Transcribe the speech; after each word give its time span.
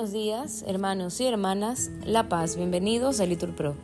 buenos 0.00 0.14
días, 0.14 0.64
hermanos 0.66 1.20
y 1.20 1.26
hermanas, 1.26 1.90
La 2.06 2.30
Paz, 2.30 2.56
bienvenidos 2.56 3.20
a 3.20 3.26
Litur 3.26 3.54
Pro. 3.54 3.74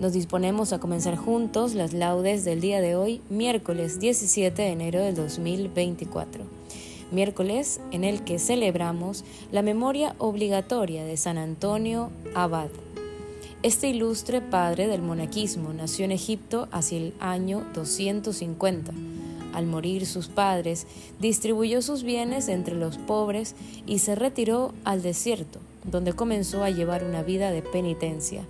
Nos 0.00 0.12
disponemos 0.12 0.72
a 0.72 0.80
comenzar 0.80 1.14
juntos 1.14 1.74
las 1.74 1.92
laudes 1.92 2.44
del 2.44 2.60
día 2.60 2.80
de 2.80 2.96
hoy, 2.96 3.20
miércoles 3.30 4.00
17 4.00 4.60
de 4.60 4.68
enero 4.70 4.98
del 4.98 5.14
2024. 5.14 6.42
Miércoles 7.12 7.80
en 7.92 8.02
el 8.02 8.24
que 8.24 8.40
celebramos 8.40 9.22
la 9.52 9.62
memoria 9.62 10.16
obligatoria 10.18 11.04
de 11.04 11.16
San 11.16 11.38
Antonio 11.38 12.10
Abad. 12.34 12.70
Este 13.62 13.88
ilustre 13.88 14.40
padre 14.40 14.88
del 14.88 15.02
monaquismo 15.02 15.72
nació 15.72 16.04
en 16.06 16.10
Egipto 16.10 16.66
hacia 16.72 16.98
el 16.98 17.14
año 17.20 17.64
250 17.72 18.92
al 19.52 19.66
morir 19.66 20.06
sus 20.06 20.28
padres, 20.28 20.86
distribuyó 21.20 21.82
sus 21.82 22.02
bienes 22.02 22.48
entre 22.48 22.74
los 22.74 22.98
pobres 22.98 23.54
y 23.86 23.98
se 23.98 24.14
retiró 24.14 24.72
al 24.84 25.02
desierto, 25.02 25.60
donde 25.90 26.12
comenzó 26.12 26.62
a 26.62 26.70
llevar 26.70 27.04
una 27.04 27.22
vida 27.22 27.50
de 27.50 27.62
penitencia. 27.62 28.44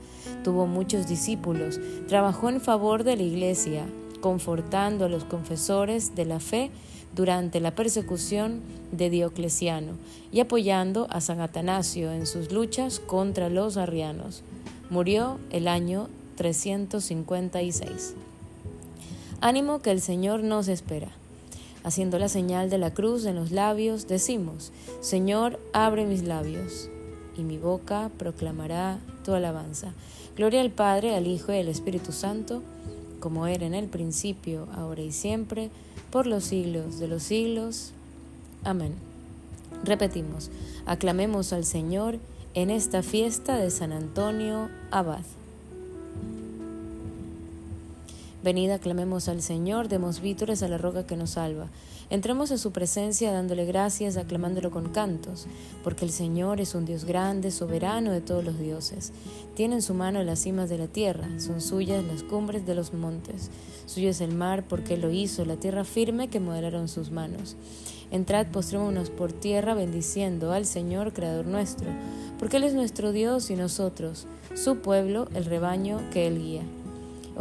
Tuvo 0.44 0.66
muchos 0.66 1.06
discípulos, 1.06 1.80
trabajó 2.08 2.48
en 2.48 2.60
favor 2.60 3.04
de 3.04 3.16
la 3.16 3.22
iglesia, 3.22 3.86
confortando 4.20 5.04
a 5.04 5.08
los 5.08 5.24
confesores 5.24 6.14
de 6.14 6.24
la 6.24 6.40
fe 6.40 6.70
durante 7.14 7.60
la 7.60 7.74
persecución 7.74 8.60
de 8.90 9.10
Diocleciano 9.10 9.92
y 10.30 10.40
apoyando 10.40 11.06
a 11.10 11.20
San 11.20 11.40
Atanasio 11.40 12.12
en 12.12 12.26
sus 12.26 12.52
luchas 12.52 13.00
contra 13.00 13.48
los 13.48 13.76
arrianos. 13.76 14.42
Murió 14.90 15.38
el 15.50 15.68
año 15.68 16.08
356. 16.36 18.14
Ánimo 19.42 19.82
que 19.82 19.90
el 19.90 20.00
Señor 20.00 20.44
nos 20.44 20.68
espera. 20.68 21.08
Haciendo 21.82 22.20
la 22.20 22.28
señal 22.28 22.70
de 22.70 22.78
la 22.78 22.94
cruz 22.94 23.24
en 23.24 23.34
los 23.34 23.50
labios, 23.50 24.06
decimos, 24.06 24.70
Señor, 25.00 25.58
abre 25.72 26.06
mis 26.06 26.22
labios, 26.22 26.88
y 27.36 27.42
mi 27.42 27.58
boca 27.58 28.12
proclamará 28.18 29.00
tu 29.24 29.34
alabanza. 29.34 29.94
Gloria 30.36 30.60
al 30.60 30.70
Padre, 30.70 31.16
al 31.16 31.26
Hijo 31.26 31.52
y 31.52 31.58
al 31.58 31.66
Espíritu 31.66 32.12
Santo, 32.12 32.62
como 33.18 33.48
era 33.48 33.66
en 33.66 33.74
el 33.74 33.88
principio, 33.88 34.68
ahora 34.76 35.02
y 35.02 35.10
siempre, 35.10 35.70
por 36.12 36.28
los 36.28 36.44
siglos 36.44 37.00
de 37.00 37.08
los 37.08 37.24
siglos. 37.24 37.90
Amén. 38.62 38.94
Repetimos, 39.82 40.52
aclamemos 40.86 41.52
al 41.52 41.64
Señor 41.64 42.20
en 42.54 42.70
esta 42.70 43.02
fiesta 43.02 43.56
de 43.56 43.72
San 43.72 43.90
Antonio 43.90 44.70
Abad. 44.92 45.24
Venid, 48.42 48.70
aclamemos 48.70 49.28
al 49.28 49.40
Señor, 49.40 49.86
demos 49.86 50.20
vítores 50.20 50.64
a 50.64 50.68
la 50.68 50.76
roca 50.76 51.06
que 51.06 51.16
nos 51.16 51.30
salva. 51.30 51.68
Entremos 52.10 52.50
a 52.50 52.58
su 52.58 52.72
presencia 52.72 53.30
dándole 53.30 53.64
gracias, 53.66 54.16
aclamándolo 54.16 54.72
con 54.72 54.88
cantos, 54.88 55.46
porque 55.84 56.04
el 56.04 56.10
Señor 56.10 56.60
es 56.60 56.74
un 56.74 56.84
Dios 56.84 57.04
grande, 57.04 57.52
soberano 57.52 58.10
de 58.10 58.20
todos 58.20 58.44
los 58.44 58.58
dioses. 58.58 59.12
Tiene 59.54 59.76
en 59.76 59.82
su 59.82 59.94
mano 59.94 60.24
las 60.24 60.40
cimas 60.40 60.68
de 60.68 60.78
la 60.78 60.88
tierra, 60.88 61.28
son 61.38 61.60
suyas 61.60 62.04
las 62.04 62.24
cumbres 62.24 62.66
de 62.66 62.74
los 62.74 62.92
montes. 62.92 63.48
Suyo 63.86 64.10
es 64.10 64.20
el 64.20 64.34
mar, 64.34 64.64
porque 64.68 64.96
lo 64.96 65.12
hizo, 65.12 65.44
la 65.44 65.56
tierra 65.56 65.84
firme 65.84 66.26
que 66.26 66.40
modelaron 66.40 66.88
sus 66.88 67.12
manos. 67.12 67.54
Entrad, 68.10 68.48
postrémonos 68.48 69.10
por 69.10 69.32
tierra, 69.32 69.74
bendiciendo 69.74 70.50
al 70.50 70.66
Señor, 70.66 71.12
Creador 71.12 71.46
nuestro, 71.46 71.88
porque 72.40 72.56
Él 72.56 72.64
es 72.64 72.74
nuestro 72.74 73.12
Dios 73.12 73.50
y 73.50 73.54
nosotros, 73.54 74.26
su 74.56 74.78
pueblo, 74.78 75.28
el 75.32 75.44
rebaño 75.44 76.00
que 76.10 76.26
Él 76.26 76.38
guía. 76.40 76.64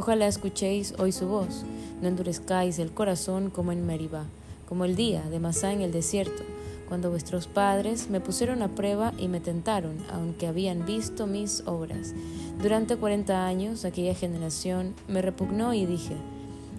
Ojalá 0.02 0.26
escuchéis 0.26 0.96
hoy 0.98 1.12
su 1.12 1.28
voz, 1.28 1.64
no 2.02 2.08
endurezcáis 2.08 2.80
el 2.80 2.92
corazón 2.92 3.52
como 3.52 3.72
en 3.72 3.86
Meribá, 3.86 4.26
como 4.68 4.84
el 4.84 4.96
día 4.96 5.22
de 5.30 5.40
Masá 5.40 5.74
en 5.74 5.82
el 5.82 5.92
desierto, 5.92 6.42
cuando 6.90 7.12
vuestros 7.12 7.46
padres 7.46 8.10
me 8.10 8.20
pusieron 8.20 8.64
a 8.64 8.70
prueba 8.70 9.14
y 9.20 9.28
me 9.28 9.40
tentaron, 9.40 9.98
aunque 10.12 10.48
habían 10.48 10.88
visto 10.88 11.28
mis 11.28 11.62
obras. 11.68 12.16
Durante 12.64 12.96
cuarenta 12.96 13.46
años 13.46 13.86
aquella 13.86 14.16
generación 14.16 14.96
me 15.08 15.22
repugnó 15.22 15.72
y 15.75 15.86
dije, 15.86 16.16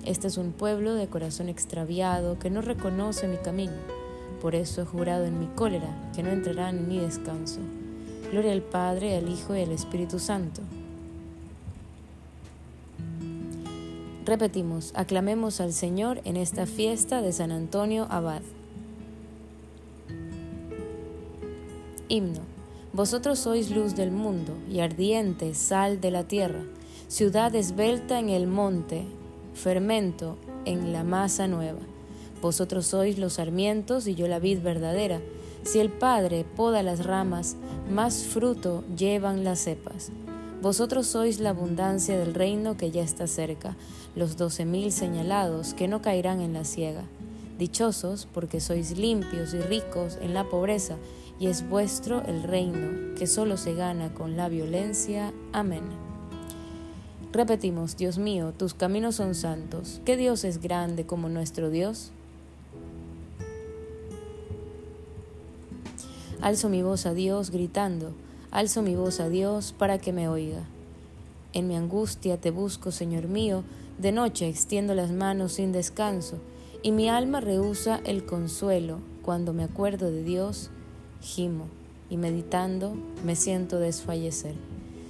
este 0.04 0.26
es 0.26 0.36
un 0.36 0.50
pueblo 0.50 0.94
de 0.94 1.06
corazón 1.06 1.48
extraviado 1.48 2.40
que 2.40 2.50
no 2.50 2.60
reconoce 2.60 3.28
mi 3.28 3.36
camino. 3.36 3.76
Por 4.40 4.56
eso 4.56 4.82
he 4.82 4.84
jurado 4.84 5.26
en 5.26 5.38
mi 5.38 5.46
cólera 5.46 6.10
que 6.12 6.24
no 6.24 6.30
entrarán 6.30 6.76
en 6.76 6.88
mi 6.88 6.98
descanso. 6.98 7.60
Gloria 8.32 8.50
al 8.50 8.62
Padre, 8.62 9.14
al 9.14 9.28
Hijo 9.28 9.54
y 9.54 9.62
al 9.62 9.70
Espíritu 9.70 10.18
Santo 10.18 10.62
Repetimos, 14.24 14.92
aclamemos 14.94 15.60
al 15.60 15.72
Señor 15.72 16.20
en 16.24 16.36
esta 16.36 16.66
fiesta 16.66 17.22
de 17.22 17.32
San 17.32 17.50
Antonio 17.50 18.06
Abad. 18.08 18.42
Himno. 22.08 22.40
Vosotros 22.92 23.40
sois 23.40 23.70
luz 23.70 23.96
del 23.96 24.12
mundo 24.12 24.52
y 24.70 24.78
ardiente 24.78 25.54
sal 25.54 26.00
de 26.00 26.12
la 26.12 26.24
tierra, 26.24 26.62
ciudad 27.08 27.52
esbelta 27.56 28.20
en 28.20 28.28
el 28.28 28.46
monte, 28.46 29.06
fermento 29.54 30.36
en 30.66 30.92
la 30.92 31.02
masa 31.02 31.48
nueva. 31.48 31.80
Vosotros 32.40 32.86
sois 32.86 33.18
los 33.18 33.34
sarmientos 33.34 34.06
y 34.06 34.14
yo 34.14 34.28
la 34.28 34.38
vid 34.38 34.60
verdadera. 34.60 35.20
Si 35.64 35.80
el 35.80 35.90
Padre 35.90 36.44
poda 36.44 36.84
las 36.84 37.04
ramas, 37.04 37.56
más 37.90 38.22
fruto 38.24 38.84
llevan 38.96 39.42
las 39.42 39.60
cepas. 39.60 40.12
Vosotros 40.62 41.08
sois 41.08 41.40
la 41.40 41.50
abundancia 41.50 42.16
del 42.16 42.34
reino 42.34 42.76
que 42.76 42.92
ya 42.92 43.02
está 43.02 43.26
cerca, 43.26 43.74
los 44.14 44.36
doce 44.36 44.64
mil 44.64 44.92
señalados 44.92 45.74
que 45.74 45.88
no 45.88 46.02
caerán 46.02 46.40
en 46.40 46.52
la 46.52 46.64
ciega. 46.64 47.02
Dichosos 47.58 48.28
porque 48.32 48.60
sois 48.60 48.96
limpios 48.96 49.54
y 49.54 49.58
ricos 49.58 50.18
en 50.22 50.34
la 50.34 50.44
pobreza, 50.44 50.98
y 51.40 51.48
es 51.48 51.68
vuestro 51.68 52.22
el 52.26 52.44
reino, 52.44 53.16
que 53.18 53.26
solo 53.26 53.56
se 53.56 53.74
gana 53.74 54.14
con 54.14 54.36
la 54.36 54.48
violencia. 54.48 55.32
Amén. 55.52 55.82
Repetimos, 57.32 57.96
Dios 57.96 58.18
mío, 58.18 58.54
tus 58.56 58.72
caminos 58.72 59.16
son 59.16 59.34
santos. 59.34 60.00
¿Qué 60.04 60.16
Dios 60.16 60.44
es 60.44 60.62
grande 60.62 61.04
como 61.06 61.28
nuestro 61.28 61.70
Dios? 61.70 62.12
Alzo 66.40 66.68
mi 66.68 66.84
voz 66.84 67.04
a 67.06 67.14
Dios 67.14 67.50
gritando 67.50 68.14
alzo 68.52 68.82
mi 68.82 68.94
voz 68.94 69.18
a 69.18 69.30
Dios 69.30 69.74
para 69.76 69.98
que 69.98 70.12
me 70.12 70.28
oiga. 70.28 70.62
En 71.54 71.66
mi 71.66 71.74
angustia 71.74 72.36
te 72.36 72.50
busco, 72.50 72.90
Señor 72.90 73.26
mío, 73.26 73.64
de 73.98 74.12
noche 74.12 74.46
extiendo 74.46 74.94
las 74.94 75.10
manos 75.10 75.54
sin 75.54 75.72
descanso, 75.72 76.36
y 76.82 76.92
mi 76.92 77.08
alma 77.08 77.40
rehúsa 77.40 78.00
el 78.04 78.24
consuelo. 78.24 78.98
Cuando 79.22 79.52
me 79.52 79.64
acuerdo 79.64 80.10
de 80.10 80.22
Dios, 80.22 80.70
gimo, 81.22 81.66
y 82.10 82.18
meditando 82.18 82.94
me 83.24 83.36
siento 83.36 83.78
desfallecer. 83.78 84.54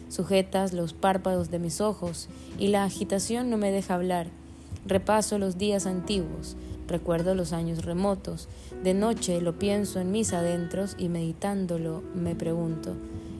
Sujetas 0.08 0.72
los 0.72 0.92
párpados 0.92 1.50
de 1.50 1.58
mis 1.58 1.80
ojos, 1.80 2.28
y 2.58 2.68
la 2.68 2.84
agitación 2.84 3.50
no 3.50 3.56
me 3.56 3.72
deja 3.72 3.94
hablar. 3.94 4.28
Repaso 4.86 5.38
los 5.38 5.58
días 5.58 5.86
antiguos, 5.86 6.56
recuerdo 6.86 7.34
los 7.34 7.52
años 7.52 7.84
remotos. 7.84 8.48
De 8.84 8.94
noche 8.94 9.40
lo 9.40 9.58
pienso 9.58 9.98
en 9.98 10.12
mis 10.12 10.32
adentros 10.32 10.94
y 10.98 11.08
meditándolo 11.08 12.02
me 12.14 12.34
pregunto, 12.34 12.94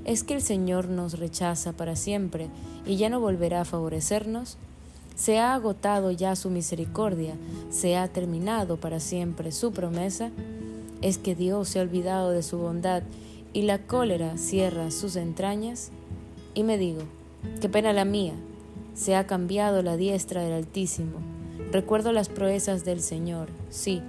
¿Es 0.05 0.25
que 0.25 0.35
el 0.35 0.43
Señor 0.43 0.89
nos 0.89 1.21
rechaza 1.21 1.73
para 1.73 1.95
siempre 1.95 2.49
y 2.85 2.97
ya 2.97 3.09
no 3.09 3.21
volverá 3.21 3.61
a 3.61 3.65
favorecernos? 3.65 4.57
¿Se 5.15 5.39
ha 5.39 5.55
agotado 5.55 6.11
ya 6.11 6.35
su 6.35 6.51
misericordia? 6.51 7.35
¿Se 7.71 7.97
ha 7.97 8.09
terminado 8.09 8.79
para 8.79 8.99
siempre 8.99 9.53
su 9.53 9.71
promesa? 9.73 10.31
¿Es 11.03 11.19
que 11.19 11.37
Dios 11.37 11.69
se 11.69 11.79
ha 11.79 11.83
olvidado 11.83 12.31
de 12.31 12.43
su 12.43 12.59
bondad 12.59 13.05
y 13.53 13.63
la 13.63 13.79
cólera 13.87 14.39
cierra 14.39 14.91
sus 14.91 15.15
entrañas? 15.15 15.93
Y 16.55 16.65
me 16.65 16.79
digo, 16.79 17.03
qué 17.61 17.69
pena 17.69 17.93
la 17.93 18.05
mía, 18.05 18.35
se 18.95 19.15
ha 19.15 19.29
cambiado 19.29 19.83
la 19.83 19.97
diestra 19.97 20.43
del 20.43 20.55
Altísimo. 20.55 21.19
Recuerdo 21.71 22.11
las 22.11 22.29
proezas 22.29 22.85
del 22.85 23.01
Señor, 23.01 23.49
sí, 23.71 24.03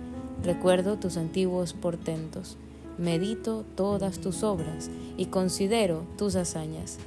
recuerdo 0.44 0.98
tus 0.98 1.18
antiguos 1.18 1.74
portentos 1.74 2.58
medito 3.04 3.66
todas 3.76 4.20
tus 4.20 4.44
obras 4.44 4.90
y 5.18 5.26
considero 5.26 6.04
tus 6.18 6.36
hazañas. 6.36 6.98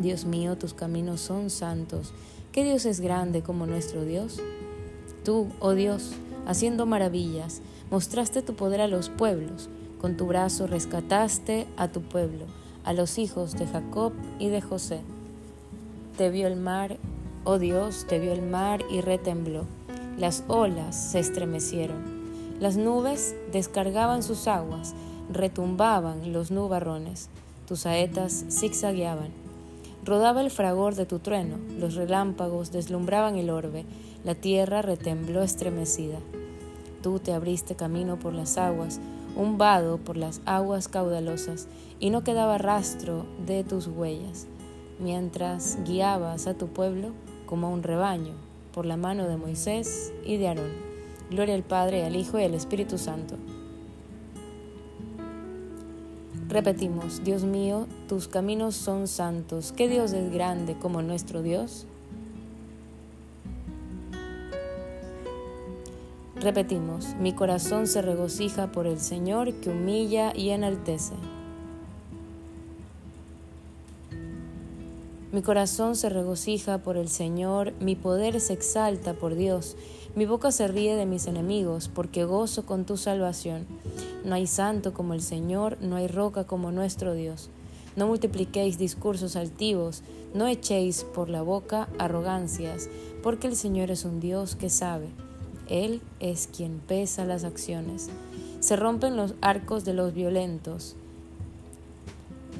Dios 0.00 0.24
mío, 0.24 0.58
tus 0.58 0.74
caminos 0.74 1.20
son 1.20 1.50
santos. 1.50 2.12
¿Qué 2.52 2.64
Dios 2.64 2.84
es 2.84 3.00
grande 3.00 3.42
como 3.42 3.66
nuestro 3.66 4.04
Dios? 4.04 4.40
Tú, 5.24 5.48
oh 5.60 5.72
Dios, 5.72 6.10
haciendo 6.46 6.84
maravillas, 6.84 7.62
mostraste 7.90 8.42
tu 8.42 8.54
poder 8.54 8.80
a 8.80 8.88
los 8.88 9.08
pueblos, 9.08 9.70
con 10.00 10.16
tu 10.16 10.26
brazo 10.26 10.66
rescataste 10.66 11.66
a 11.76 11.88
tu 11.88 12.02
pueblo, 12.02 12.44
a 12.84 12.92
los 12.92 13.18
hijos 13.18 13.54
de 13.54 13.66
Jacob 13.66 14.12
y 14.38 14.48
de 14.48 14.60
José. 14.60 15.00
Te 16.18 16.28
vio 16.30 16.48
el 16.48 16.56
mar, 16.56 16.98
oh 17.44 17.58
Dios, 17.58 18.04
te 18.08 18.18
vio 18.18 18.32
el 18.32 18.42
mar 18.42 18.84
y 18.90 19.00
retembló, 19.00 19.64
las 20.18 20.44
olas 20.48 21.10
se 21.12 21.20
estremecieron 21.20 22.13
las 22.60 22.76
nubes 22.76 23.34
descargaban 23.52 24.22
sus 24.22 24.46
aguas, 24.46 24.94
retumbaban 25.30 26.32
los 26.32 26.50
nubarrones, 26.50 27.28
tus 27.66 27.80
saetas 27.80 28.44
zigzagueaban. 28.50 29.30
Rodaba 30.04 30.40
el 30.40 30.50
fragor 30.50 30.94
de 30.94 31.06
tu 31.06 31.18
trueno, 31.18 31.56
los 31.78 31.94
relámpagos 31.94 32.70
deslumbraban 32.70 33.36
el 33.36 33.50
orbe, 33.50 33.84
la 34.22 34.34
tierra 34.34 34.82
retembló 34.82 35.42
estremecida. 35.42 36.18
Tú 37.02 37.18
te 37.18 37.32
abriste 37.32 37.74
camino 37.74 38.18
por 38.18 38.34
las 38.34 38.56
aguas, 38.56 39.00
un 39.34 39.58
vado 39.58 39.98
por 39.98 40.16
las 40.16 40.40
aguas 40.44 40.88
caudalosas, 40.88 41.68
y 41.98 42.10
no 42.10 42.22
quedaba 42.22 42.58
rastro 42.58 43.24
de 43.46 43.64
tus 43.64 43.88
huellas, 43.88 44.46
mientras 45.00 45.78
guiabas 45.84 46.46
a 46.46 46.54
tu 46.54 46.68
pueblo 46.68 47.10
como 47.46 47.66
a 47.66 47.70
un 47.70 47.82
rebaño, 47.82 48.34
por 48.72 48.86
la 48.86 48.96
mano 48.96 49.26
de 49.26 49.36
Moisés 49.36 50.12
y 50.24 50.36
de 50.36 50.48
Aarón. 50.48 50.93
Gloria 51.30 51.54
al 51.54 51.62
Padre, 51.62 52.04
al 52.04 52.16
Hijo 52.16 52.38
y 52.38 52.44
al 52.44 52.54
Espíritu 52.54 52.98
Santo. 52.98 53.36
Repetimos, 56.48 57.24
Dios 57.24 57.42
mío, 57.44 57.86
tus 58.08 58.28
caminos 58.28 58.76
son 58.76 59.08
santos. 59.08 59.72
¿Qué 59.72 59.88
Dios 59.88 60.12
es 60.12 60.32
grande 60.32 60.76
como 60.78 61.02
nuestro 61.02 61.42
Dios? 61.42 61.86
Repetimos, 66.36 67.14
mi 67.18 67.32
corazón 67.32 67.86
se 67.86 68.02
regocija 68.02 68.70
por 68.70 68.86
el 68.86 69.00
Señor 69.00 69.54
que 69.54 69.70
humilla 69.70 70.32
y 70.36 70.50
enaltece. 70.50 71.14
Mi 75.32 75.42
corazón 75.42 75.96
se 75.96 76.10
regocija 76.10 76.78
por 76.78 76.96
el 76.96 77.08
Señor, 77.08 77.72
mi 77.80 77.96
poder 77.96 78.40
se 78.40 78.52
exalta 78.52 79.14
por 79.14 79.34
Dios, 79.34 79.76
mi 80.16 80.26
boca 80.26 80.52
se 80.52 80.68
ríe 80.68 80.94
de 80.94 81.06
mis 81.06 81.26
enemigos, 81.26 81.90
porque 81.92 82.24
gozo 82.24 82.64
con 82.64 82.84
tu 82.84 82.96
salvación. 82.96 83.66
No 84.24 84.36
hay 84.36 84.46
santo 84.46 84.94
como 84.94 85.12
el 85.12 85.20
Señor, 85.20 85.76
no 85.80 85.96
hay 85.96 86.06
roca 86.06 86.44
como 86.44 86.70
nuestro 86.70 87.14
Dios. 87.14 87.50
No 87.96 88.06
multipliquéis 88.06 88.78
discursos 88.78 89.34
altivos, 89.34 90.02
no 90.32 90.46
echéis 90.46 91.02
por 91.02 91.28
la 91.28 91.42
boca 91.42 91.88
arrogancias, 91.98 92.88
porque 93.24 93.48
el 93.48 93.56
Señor 93.56 93.90
es 93.90 94.04
un 94.04 94.20
Dios 94.20 94.54
que 94.54 94.70
sabe. 94.70 95.08
Él 95.68 96.00
es 96.20 96.46
quien 96.46 96.78
pesa 96.78 97.24
las 97.24 97.42
acciones. 97.42 98.08
Se 98.60 98.76
rompen 98.76 99.16
los 99.16 99.34
arcos 99.40 99.84
de 99.84 99.94
los 99.94 100.14
violentos. 100.14 100.94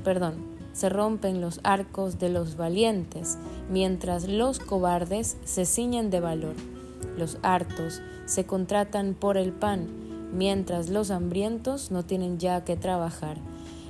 Perdón, 0.03 0.35
se 0.73 0.89
rompen 0.89 1.41
los 1.41 1.61
arcos 1.63 2.19
de 2.19 2.31
los 2.31 2.57
valientes, 2.57 3.39
mientras 3.71 4.27
los 4.27 4.59
cobardes 4.59 5.37
se 5.45 5.67
ciñen 5.67 6.11
de 6.11 6.19
valor. 6.19 6.74
Los 7.17 7.39
hartos 7.43 8.03
se 8.27 8.45
contratan 8.45 9.15
por 9.15 9.37
el 9.37 9.53
pan, 9.53 9.89
mientras 10.33 10.89
los 10.89 11.11
hambrientos 11.11 11.91
no 11.91 12.05
tienen 12.05 12.39
ya 12.39 12.65
que 12.65 12.77
trabajar. 12.77 13.39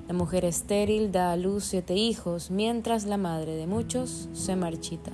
La 0.08 0.14
mujer 0.14 0.44
estéril 0.44 1.12
da 1.12 1.32
a 1.32 1.36
luz 1.36 1.64
siete 1.64 1.94
hijos, 1.94 2.50
mientras 2.50 3.06
la 3.06 3.16
madre 3.16 3.56
de 3.56 3.66
muchos 3.66 4.28
se 4.32 4.54
marchita. 4.56 5.12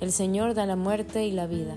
El 0.00 0.12
Señor 0.12 0.54
da 0.54 0.66
la 0.66 0.76
muerte 0.76 1.26
y 1.26 1.32
la 1.32 1.46
vida 1.46 1.76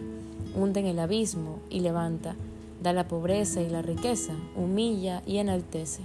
hunde 0.56 0.82
en 0.82 0.88
el 0.88 1.00
abismo 1.00 1.60
y 1.70 1.80
levanta, 1.80 2.36
da 2.82 2.94
la 2.94 3.08
pobreza 3.08 3.62
y 3.62 3.70
la 3.70 3.82
riqueza, 3.82 4.34
humilla 4.56 5.22
y 5.26 5.38
enaltece. 5.38 6.02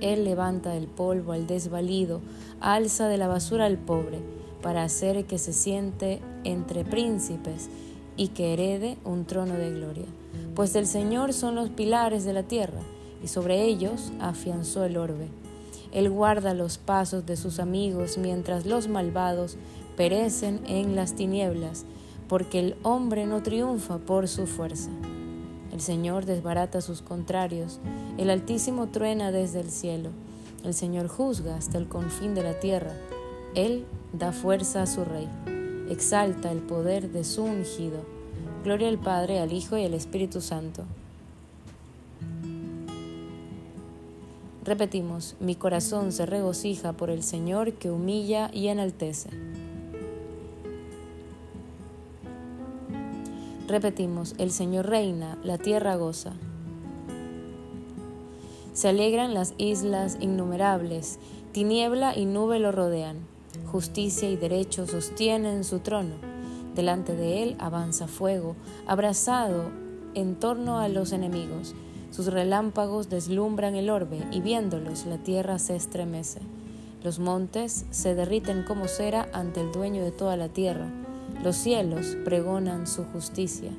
Él 0.00 0.24
levanta 0.24 0.70
del 0.70 0.86
polvo 0.86 1.32
al 1.32 1.46
desvalido, 1.46 2.20
alza 2.60 3.08
de 3.08 3.18
la 3.18 3.28
basura 3.28 3.66
al 3.66 3.78
pobre, 3.78 4.20
para 4.62 4.82
hacer 4.82 5.26
que 5.26 5.38
se 5.38 5.52
siente 5.52 6.20
entre 6.44 6.84
príncipes 6.84 7.68
y 8.16 8.28
que 8.28 8.52
herede 8.52 8.96
un 9.04 9.24
trono 9.24 9.54
de 9.54 9.70
gloria. 9.70 10.06
Pues 10.54 10.72
del 10.72 10.86
Señor 10.86 11.32
son 11.32 11.54
los 11.54 11.68
pilares 11.70 12.24
de 12.24 12.32
la 12.32 12.42
tierra, 12.42 12.80
y 13.22 13.28
sobre 13.28 13.64
ellos 13.64 14.12
afianzó 14.20 14.84
el 14.84 14.96
orbe. 14.96 15.28
Él 15.92 16.10
guarda 16.10 16.54
los 16.54 16.78
pasos 16.78 17.26
de 17.26 17.36
sus 17.36 17.58
amigos 17.58 18.18
mientras 18.18 18.66
los 18.66 18.88
malvados 18.88 19.56
perecen 19.96 20.60
en 20.66 20.94
las 20.96 21.14
tinieblas 21.14 21.86
porque 22.28 22.58
el 22.58 22.76
hombre 22.82 23.26
no 23.26 23.42
triunfa 23.42 23.98
por 23.98 24.28
su 24.28 24.46
fuerza. 24.46 24.90
El 25.72 25.80
Señor 25.80 26.24
desbarata 26.24 26.80
sus 26.80 27.02
contrarios, 27.02 27.80
el 28.18 28.30
Altísimo 28.30 28.88
truena 28.88 29.30
desde 29.30 29.60
el 29.60 29.70
cielo, 29.70 30.10
el 30.64 30.74
Señor 30.74 31.08
juzga 31.08 31.56
hasta 31.56 31.78
el 31.78 31.86
confín 31.86 32.34
de 32.34 32.42
la 32.42 32.58
tierra, 32.58 32.92
Él 33.54 33.84
da 34.12 34.32
fuerza 34.32 34.82
a 34.82 34.86
su 34.86 35.04
rey, 35.04 35.28
exalta 35.90 36.50
el 36.52 36.58
poder 36.58 37.10
de 37.10 37.24
su 37.24 37.42
ungido. 37.42 38.04
Gloria 38.64 38.88
al 38.88 38.98
Padre, 38.98 39.38
al 39.40 39.52
Hijo 39.52 39.76
y 39.76 39.84
al 39.84 39.94
Espíritu 39.94 40.40
Santo. 40.40 40.84
Repetimos, 44.64 45.36
mi 45.38 45.54
corazón 45.54 46.10
se 46.10 46.26
regocija 46.26 46.92
por 46.92 47.08
el 47.08 47.22
Señor 47.22 47.74
que 47.74 47.90
humilla 47.90 48.50
y 48.52 48.66
enaltece. 48.66 49.30
Repetimos, 53.68 54.34
el 54.38 54.50
Señor 54.50 54.86
reina, 54.86 55.38
la 55.44 55.58
tierra 55.58 55.94
goza. 55.94 56.32
Se 58.72 58.88
alegran 58.88 59.34
las 59.34 59.54
islas 59.56 60.18
innumerables, 60.20 61.20
tiniebla 61.52 62.16
y 62.16 62.26
nube 62.26 62.58
lo 62.58 62.72
rodean, 62.72 63.18
justicia 63.76 64.30
y 64.30 64.36
derecho 64.36 64.86
sostienen 64.86 65.62
su 65.62 65.80
trono. 65.80 66.14
Delante 66.74 67.14
de 67.14 67.42
él 67.42 67.56
avanza 67.58 68.08
fuego, 68.08 68.56
abrazado 68.86 69.70
en 70.14 70.36
torno 70.36 70.78
a 70.78 70.88
los 70.88 71.12
enemigos. 71.12 71.74
Sus 72.10 72.28
relámpagos 72.28 73.10
deslumbran 73.10 73.74
el 73.74 73.90
orbe 73.90 74.26
y 74.32 74.40
viéndolos 74.40 75.04
la 75.04 75.18
tierra 75.18 75.58
se 75.58 75.76
estremece. 75.76 76.40
Los 77.04 77.18
montes 77.18 77.84
se 77.90 78.14
derriten 78.14 78.64
como 78.64 78.88
cera 78.88 79.28
ante 79.34 79.60
el 79.60 79.72
dueño 79.72 80.02
de 80.02 80.10
toda 80.10 80.38
la 80.38 80.48
tierra 80.48 80.90
los 81.42 81.56
cielos 81.56 82.16
pregonan 82.24 82.86
su 82.86 83.04
justicia 83.04 83.70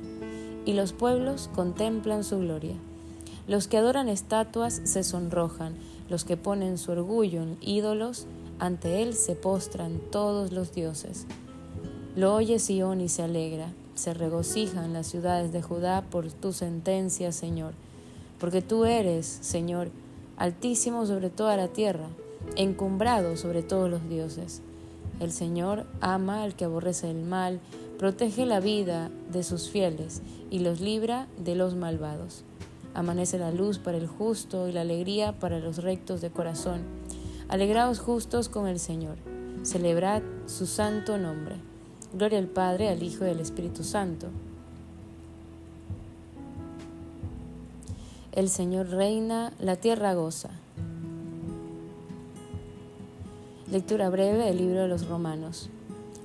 y 0.64 0.74
los 0.74 0.92
pueblos 0.92 1.50
contemplan 1.54 2.24
su 2.24 2.38
gloria. 2.38 2.76
Los 3.46 3.68
que 3.68 3.78
adoran 3.78 4.08
estatuas 4.08 4.80
se 4.84 5.02
sonrojan, 5.02 5.74
los 6.08 6.24
que 6.24 6.36
ponen 6.36 6.78
su 6.78 6.92
orgullo 6.92 7.42
en 7.42 7.56
ídolos, 7.60 8.26
ante 8.58 9.02
él 9.02 9.14
se 9.14 9.34
postran 9.34 10.00
todos 10.10 10.52
los 10.52 10.72
dioses. 10.72 11.26
Lo 12.16 12.34
oye 12.34 12.58
Sión 12.58 13.00
y 13.00 13.08
se 13.08 13.22
alegra, 13.22 13.72
se 13.94 14.14
regocijan 14.14 14.92
las 14.92 15.06
ciudades 15.06 15.52
de 15.52 15.62
Judá 15.62 16.02
por 16.02 16.30
tu 16.32 16.52
sentencia, 16.52 17.32
Señor, 17.32 17.74
porque 18.40 18.62
tú 18.62 18.84
eres, 18.84 19.26
Señor, 19.26 19.90
altísimo 20.36 21.06
sobre 21.06 21.30
toda 21.30 21.56
la 21.56 21.68
tierra, 21.68 22.08
encumbrado 22.56 23.36
sobre 23.36 23.62
todos 23.62 23.90
los 23.90 24.08
dioses. 24.08 24.62
El 25.20 25.32
Señor 25.32 25.86
ama 26.00 26.42
al 26.42 26.54
que 26.54 26.64
aborrece 26.64 27.10
el 27.10 27.22
mal, 27.22 27.60
protege 27.98 28.46
la 28.46 28.60
vida 28.60 29.10
de 29.30 29.42
sus 29.42 29.68
fieles 29.68 30.22
y 30.50 30.60
los 30.60 30.80
libra 30.80 31.26
de 31.38 31.56
los 31.56 31.74
malvados. 31.74 32.44
Amanece 32.94 33.38
la 33.38 33.50
luz 33.50 33.78
para 33.78 33.98
el 33.98 34.06
justo 34.06 34.68
y 34.68 34.72
la 34.72 34.80
alegría 34.82 35.38
para 35.38 35.58
los 35.58 35.82
rectos 35.82 36.20
de 36.20 36.30
corazón. 36.30 36.97
Alegraos 37.48 37.98
justos 37.98 38.50
con 38.50 38.66
el 38.66 38.78
Señor. 38.78 39.16
Celebrad 39.62 40.20
su 40.44 40.66
santo 40.66 41.16
nombre. 41.16 41.56
Gloria 42.12 42.38
al 42.38 42.46
Padre, 42.46 42.90
al 42.90 43.02
Hijo 43.02 43.24
y 43.24 43.30
al 43.30 43.40
Espíritu 43.40 43.84
Santo. 43.84 44.26
El 48.32 48.50
Señor 48.50 48.90
reina, 48.90 49.54
la 49.60 49.76
tierra 49.76 50.12
goza. 50.12 50.50
Lectura 53.72 54.10
breve 54.10 54.44
del 54.44 54.58
libro 54.58 54.82
de 54.82 54.88
los 54.88 55.08
Romanos. 55.08 55.70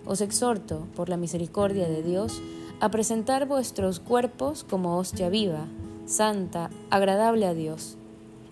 Os 0.06 0.20
exhorto, 0.20 0.88
por 0.94 1.08
la 1.08 1.16
misericordia 1.16 1.88
de 1.88 2.04
Dios, 2.04 2.42
a 2.82 2.92
presentar 2.92 3.48
vuestros 3.48 4.02
cuerpos 4.02 4.66
como 4.70 4.98
hostia 4.98 5.30
viva, 5.30 5.68
santa, 6.06 6.70
agradable 6.90 7.46
a 7.46 7.54
Dios. 7.54 7.96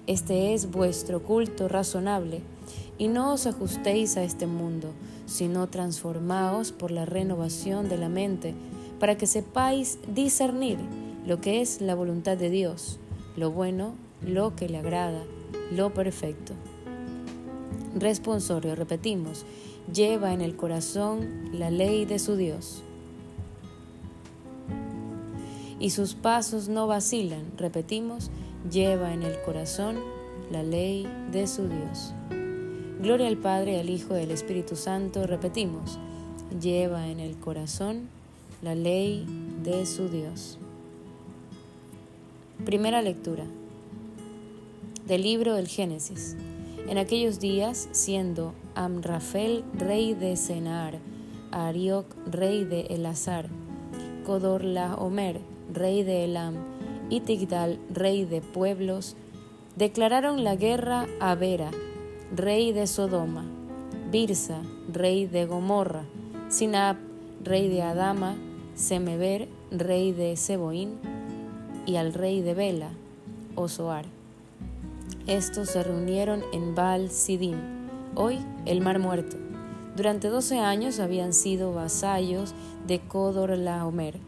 Este 0.07 0.53
es 0.53 0.71
vuestro 0.71 1.21
culto 1.21 1.67
razonable, 1.67 2.41
y 3.01 3.08
no 3.08 3.34
os 3.34 3.48
ajustéis 3.48 4.15
a 4.15 4.24
este 4.24 4.46
mundo, 4.46 4.91
sino 5.25 5.65
transformaos 5.65 6.72
por 6.72 6.91
la 6.91 7.03
renovación 7.03 7.89
de 7.89 7.98
la 7.98 8.10
mente, 8.10 8.53
para 9.00 9.17
que 9.17 9.25
sepáis 9.25 9.98
discernir 10.13 10.77
lo 11.25 11.41
que 11.41 11.62
es 11.62 11.81
la 11.81 11.96
voluntad 11.96 12.38
de 12.38 12.51
Dios, 12.51 13.00
lo 13.36 13.50
bueno, 13.50 13.96
lo 14.24 14.55
que 14.55 14.70
le 14.70 14.77
agrada, 14.77 15.24
lo 15.75 15.96
perfecto. 15.96 16.53
Responsorio, 17.96 18.75
repetimos, 18.75 19.48
lleva 19.91 20.31
en 20.31 20.41
el 20.41 20.55
corazón 20.55 21.50
la 21.53 21.72
ley 21.72 22.05
de 22.05 22.20
su 22.20 22.36
Dios. 22.36 22.84
Y 25.79 25.89
sus 25.89 26.13
pasos 26.13 26.70
no 26.70 26.86
vacilan, 26.86 27.58
repetimos, 27.58 28.29
lleva 28.70 29.12
en 29.12 29.24
el 29.24 29.41
corazón 29.41 29.98
la 30.51 30.62
ley 30.62 31.08
de 31.31 31.48
su 31.48 31.67
Dios. 31.67 32.13
Gloria 33.01 33.27
al 33.27 33.38
Padre, 33.38 33.79
al 33.79 33.89
Hijo 33.89 34.15
y 34.15 34.22
al 34.22 34.29
Espíritu 34.29 34.75
Santo, 34.75 35.25
repetimos, 35.25 35.98
lleva 36.62 37.08
en 37.08 37.20
el 37.20 37.36
corazón 37.36 38.10
la 38.62 38.75
ley 38.75 39.25
de 39.63 39.88
su 39.88 40.08
Dios. 40.08 40.60
Primera 42.63 43.01
lectura 43.01 43.46
del 45.08 45.24
libro 45.24 45.55
del 45.55 45.67
Génesis. 45.67 46.38
En 46.88 47.00
aquellos 47.00 47.39
días, 47.39 47.89
siendo 47.91 48.53
Amrafel 48.75 49.63
rey 49.74 50.13
de 50.13 50.38
Senar, 50.38 51.00
Arioc 51.50 52.05
rey 52.27 52.65
de 52.65 52.81
Elazar, 52.81 53.48
Codorlaomer 54.27 55.41
rey 55.74 56.03
de 56.03 56.25
Elam, 56.25 56.53
y 57.10 57.22
Tigdal 57.22 57.79
rey 57.91 58.25
de 58.25 58.41
pueblos, 58.41 59.15
declararon 59.75 60.43
la 60.43 60.55
guerra 60.55 61.08
a 61.20 61.34
Vera, 61.34 61.72
rey 62.35 62.71
de 62.71 62.88
Sodoma, 62.88 63.43
Birsa, 64.09 64.61
rey 64.91 65.25
de 65.27 65.45
Gomorra, 65.45 66.05
Sinab, 66.47 66.95
rey 67.43 67.67
de 67.67 67.81
Adama, 67.81 68.35
Semever, 68.73 69.50
rey 69.69 70.13
de 70.13 70.38
Seboín, 70.38 70.97
y 71.85 71.97
al 71.97 72.13
rey 72.13 72.41
de 72.41 72.53
Bela, 72.53 72.91
Osoar. 73.55 74.05
Estos 75.27 75.71
se 75.71 75.83
reunieron 75.83 76.41
en 76.53 76.73
Baal 76.73 77.11
Sidim, 77.11 77.57
hoy 78.15 78.39
el 78.65 78.79
Mar 78.79 79.00
Muerto. 79.00 79.35
Durante 79.97 80.29
doce 80.29 80.59
años 80.59 81.01
habían 81.01 81.33
sido 81.33 81.73
vasallos 81.73 82.53
de 82.88 83.00
Codor 83.00 83.57
Laomer. 83.57 84.19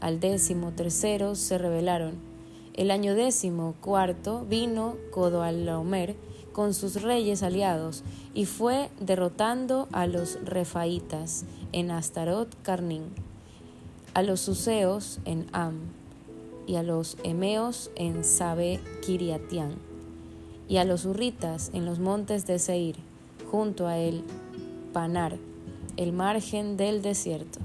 Al 0.00 0.20
décimo 0.20 0.72
tercero 0.72 1.34
se 1.34 1.58
rebelaron. 1.58 2.14
El 2.72 2.90
año 2.90 3.14
décimo 3.14 3.74
cuarto 3.82 4.46
vino 4.48 4.96
Laomer 5.14 6.16
con 6.56 6.72
sus 6.72 7.02
reyes 7.02 7.42
aliados 7.42 8.02
y 8.32 8.46
fue 8.46 8.88
derrotando 8.98 9.88
a 9.92 10.06
los 10.06 10.42
refaitas 10.42 11.44
en 11.72 11.90
Astarot 11.90 12.48
Carnín, 12.62 13.02
a 14.14 14.22
los 14.22 14.40
suseos 14.40 15.20
en 15.26 15.48
Am 15.52 15.80
y 16.66 16.76
a 16.76 16.82
los 16.82 17.18
emeos 17.24 17.90
en 17.94 18.24
Sabe 18.24 18.80
Kiriatián 19.04 19.74
y 20.66 20.78
a 20.78 20.84
los 20.84 21.04
urritas 21.04 21.70
en 21.74 21.84
los 21.84 21.98
montes 21.98 22.46
de 22.46 22.58
Seir, 22.58 22.96
junto 23.50 23.86
a 23.86 23.98
el 23.98 24.24
Panar, 24.94 25.36
el 25.98 26.14
margen 26.14 26.78
del 26.78 27.02
desierto. 27.02 27.58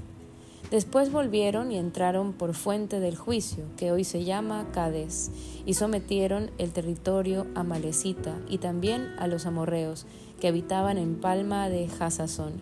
Después 0.72 1.12
volvieron 1.12 1.70
y 1.70 1.76
entraron 1.76 2.32
por 2.32 2.54
fuente 2.54 2.98
del 2.98 3.14
juicio, 3.14 3.64
que 3.76 3.92
hoy 3.92 4.04
se 4.04 4.24
llama 4.24 4.66
Cades, 4.72 5.30
y 5.66 5.74
sometieron 5.74 6.50
el 6.56 6.72
territorio 6.72 7.46
a 7.54 7.62
Malecita 7.62 8.38
y 8.48 8.56
también 8.56 9.12
a 9.18 9.26
los 9.26 9.44
amorreos, 9.44 10.06
que 10.40 10.48
habitaban 10.48 10.96
en 10.96 11.16
Palma 11.16 11.68
de 11.68 11.88
Hasazón. 12.00 12.54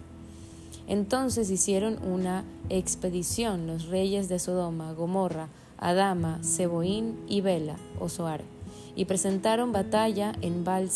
Entonces 0.89 1.51
hicieron 1.51 1.99
una 2.05 2.43
expedición 2.69 3.69
los 3.69 3.87
reyes 3.87 4.29
de 4.29 4.41
Sodoma, 4.41 4.93
Gomorra, 4.93 5.49
Adama, 5.79 6.43
Seboín 6.43 7.17
y 7.29 7.43
Bela, 7.43 7.77
Osoar 8.01 8.43
y 8.97 9.05
presentaron 9.05 9.71
batalla 9.71 10.33
en 10.43 10.65
Baal 10.65 10.91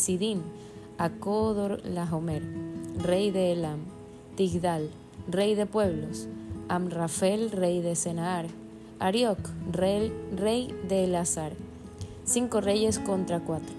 a 0.97 1.09
Codor 1.11 1.81
Lahomer, 1.85 2.43
rey 3.01 3.31
de 3.31 3.53
Elam, 3.53 3.79
Tigdal, 4.35 4.89
rey 5.29 5.55
de 5.55 5.65
pueblos, 5.65 6.27
Amrafel, 6.67 7.51
rey 7.51 7.81
de 7.81 7.95
Senaar, 7.95 8.47
Arioc, 8.99 9.39
rey, 9.71 10.13
rey 10.35 10.73
de 10.87 11.03
Elazar, 11.03 11.53
cinco 12.23 12.61
reyes 12.61 12.99
contra 12.99 13.39
cuatro. 13.39 13.75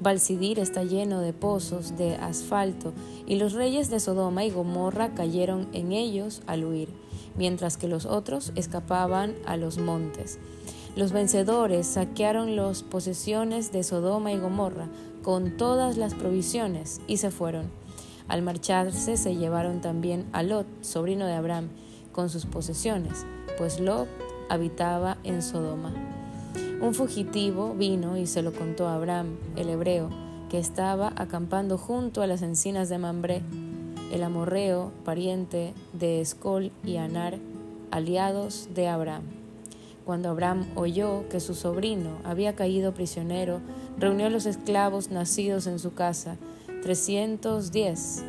Balsidir 0.00 0.58
está 0.58 0.84
lleno 0.84 1.20
de 1.20 1.32
pozos 1.32 1.96
de 1.96 2.16
asfalto, 2.16 2.92
y 3.26 3.36
los 3.36 3.54
reyes 3.54 3.90
de 3.90 3.98
Sodoma 3.98 4.44
y 4.44 4.50
Gomorra 4.50 5.14
cayeron 5.14 5.68
en 5.72 5.92
ellos 5.92 6.42
al 6.46 6.64
huir, 6.64 6.88
mientras 7.36 7.76
que 7.76 7.88
los 7.88 8.04
otros 8.06 8.52
escapaban 8.54 9.34
a 9.46 9.56
los 9.56 9.78
montes. 9.78 10.38
Los 10.96 11.12
vencedores 11.12 11.86
saquearon 11.86 12.56
las 12.56 12.82
posesiones 12.82 13.72
de 13.72 13.82
Sodoma 13.82 14.32
y 14.32 14.38
Gomorra 14.38 14.88
con 15.22 15.56
todas 15.56 15.96
las 15.96 16.14
provisiones 16.14 17.00
y 17.06 17.16
se 17.16 17.30
fueron. 17.30 17.70
Al 18.28 18.42
marcharse 18.42 19.16
se 19.16 19.36
llevaron 19.36 19.80
también 19.80 20.26
a 20.32 20.42
Lot, 20.42 20.66
sobrino 20.82 21.26
de 21.26 21.34
Abraham, 21.34 21.68
con 22.12 22.28
sus 22.30 22.46
posesiones, 22.46 23.24
pues 23.58 23.78
Lot 23.78 24.08
habitaba 24.48 25.18
en 25.22 25.42
Sodoma. 25.42 25.92
Un 26.80 26.94
fugitivo 26.94 27.74
vino 27.74 28.16
y 28.16 28.26
se 28.26 28.42
lo 28.42 28.52
contó 28.52 28.88
a 28.88 28.96
Abraham, 28.96 29.36
el 29.56 29.68
hebreo, 29.68 30.10
que 30.50 30.58
estaba 30.58 31.12
acampando 31.16 31.78
junto 31.78 32.22
a 32.22 32.26
las 32.26 32.42
encinas 32.42 32.88
de 32.88 32.98
Mambré, 32.98 33.42
el 34.12 34.22
amorreo, 34.22 34.92
pariente 35.04 35.74
de 35.92 36.20
Escol 36.20 36.70
y 36.84 36.96
Anar, 36.96 37.38
aliados 37.90 38.68
de 38.74 38.88
Abraham. 38.88 39.22
Cuando 40.04 40.28
Abraham 40.30 40.66
oyó 40.76 41.28
que 41.28 41.40
su 41.40 41.54
sobrino 41.54 42.18
había 42.24 42.54
caído 42.54 42.94
prisionero, 42.94 43.60
reunió 43.98 44.26
a 44.26 44.30
los 44.30 44.46
esclavos 44.46 45.10
nacidos 45.10 45.66
en 45.66 45.78
su 45.78 45.94
casa, 45.94 46.36
trescientos 46.86 47.72
diez, 47.72 48.22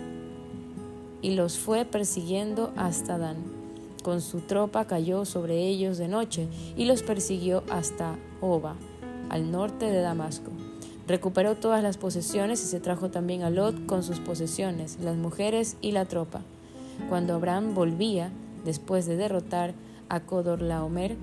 y 1.22 1.36
los 1.36 1.60
fue 1.60 1.86
persiguiendo 1.86 2.74
hasta 2.76 3.20
Dan. 3.20 3.38
Con 4.02 4.20
su 4.20 4.40
tropa 4.40 4.86
cayó 4.86 5.26
sobre 5.26 5.68
ellos 5.68 6.00
de 6.00 6.08
noche 6.08 6.48
y 6.76 6.86
los 6.86 7.04
persiguió 7.04 7.62
hasta 7.70 8.16
Oba, 8.42 8.74
al 9.30 9.52
norte 9.52 9.86
de 9.92 10.02
Damasco. 10.02 10.50
Recuperó 11.08 11.54
todas 11.54 11.84
las 11.84 11.98
posesiones 11.98 12.64
y 12.64 12.66
se 12.66 12.80
trajo 12.80 13.12
también 13.12 13.44
a 13.44 13.52
Lot 13.52 13.86
con 13.86 14.02
sus 14.02 14.20
posesiones, 14.20 14.98
las 15.04 15.18
mujeres 15.18 15.78
y 15.80 15.92
la 15.92 16.06
tropa. 16.06 16.42
Cuando 17.10 17.36
Abraham 17.36 17.76
volvía, 17.76 18.32
después 18.66 19.06
de 19.06 19.18
derrotar 19.18 19.76
a 20.10 20.22
Codorlaomer, 20.22 21.16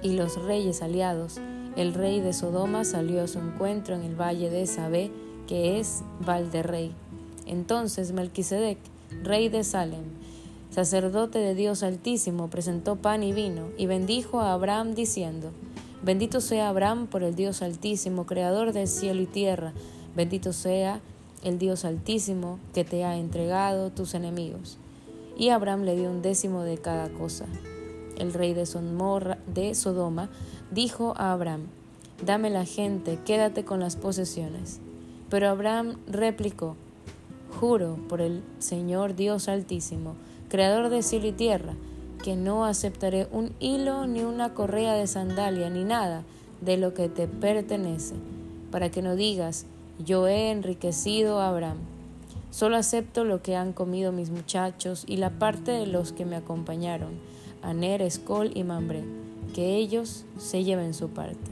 y 0.00 0.12
los 0.12 0.40
reyes 0.40 0.80
aliados, 0.80 1.40
el 1.74 1.92
rey 1.92 2.20
de 2.20 2.32
Sodoma 2.32 2.84
salió 2.84 3.22
a 3.22 3.26
su 3.26 3.40
encuentro 3.40 3.96
en 3.96 4.02
el 4.02 4.14
valle 4.14 4.48
de 4.48 4.68
Sabé, 4.68 5.10
que 5.46 5.78
es 5.78 6.02
Valderrey. 6.24 6.92
Entonces 7.46 8.12
Melquisedec, 8.12 8.78
rey 9.22 9.48
de 9.48 9.64
Salem, 9.64 10.04
sacerdote 10.70 11.38
de 11.38 11.54
Dios 11.54 11.82
Altísimo, 11.82 12.48
presentó 12.48 12.96
pan 12.96 13.22
y 13.22 13.32
vino 13.32 13.68
y 13.78 13.86
bendijo 13.86 14.40
a 14.40 14.52
Abraham 14.52 14.94
diciendo: 14.94 15.50
Bendito 16.02 16.40
sea 16.40 16.68
Abraham 16.68 17.06
por 17.06 17.22
el 17.22 17.34
Dios 17.34 17.62
Altísimo, 17.62 18.26
creador 18.26 18.72
del 18.72 18.88
cielo 18.88 19.22
y 19.22 19.26
tierra. 19.26 19.72
Bendito 20.14 20.52
sea 20.52 21.00
el 21.42 21.58
Dios 21.58 21.84
Altísimo 21.84 22.58
que 22.74 22.84
te 22.84 23.04
ha 23.04 23.16
entregado 23.16 23.90
tus 23.90 24.14
enemigos. 24.14 24.78
Y 25.38 25.50
Abraham 25.50 25.82
le 25.82 25.96
dio 25.96 26.10
un 26.10 26.22
décimo 26.22 26.62
de 26.62 26.78
cada 26.78 27.10
cosa 27.10 27.46
el 28.18 28.32
rey 28.32 28.54
de, 28.54 28.64
de 29.46 29.74
Sodoma, 29.74 30.30
dijo 30.70 31.14
a 31.16 31.32
Abraham, 31.32 31.66
Dame 32.24 32.48
la 32.48 32.64
gente, 32.64 33.18
quédate 33.26 33.64
con 33.64 33.80
las 33.80 33.96
posesiones. 33.96 34.80
Pero 35.28 35.48
Abraham 35.48 35.96
replicó, 36.06 36.76
Juro 37.58 37.98
por 38.08 38.20
el 38.20 38.42
Señor 38.58 39.16
Dios 39.16 39.48
Altísimo, 39.48 40.14
Creador 40.48 40.90
de 40.90 41.02
cielo 41.02 41.26
y 41.26 41.32
tierra, 41.32 41.74
que 42.22 42.36
no 42.36 42.64
aceptaré 42.64 43.28
un 43.32 43.52
hilo 43.60 44.06
ni 44.06 44.22
una 44.22 44.54
correa 44.54 44.94
de 44.94 45.06
sandalia 45.06 45.70
ni 45.70 45.84
nada 45.84 46.24
de 46.60 46.76
lo 46.76 46.94
que 46.94 47.08
te 47.08 47.28
pertenece, 47.28 48.14
para 48.70 48.90
que 48.90 49.02
no 49.02 49.16
digas, 49.16 49.66
yo 50.04 50.26
he 50.26 50.50
enriquecido 50.50 51.40
a 51.40 51.48
Abraham. 51.48 51.78
Solo 52.50 52.76
acepto 52.76 53.24
lo 53.24 53.42
que 53.42 53.56
han 53.56 53.72
comido 53.72 54.12
mis 54.12 54.30
muchachos 54.30 55.04
y 55.06 55.16
la 55.16 55.30
parte 55.30 55.72
de 55.72 55.86
los 55.86 56.12
que 56.12 56.24
me 56.24 56.36
acompañaron 56.36 57.18
Aner, 57.62 58.00
Escol 58.00 58.52
y 58.54 58.64
Mambre, 58.64 59.02
que 59.54 59.76
ellos 59.76 60.24
se 60.38 60.62
lleven 60.64 60.94
su 60.94 61.08
parte. 61.08 61.50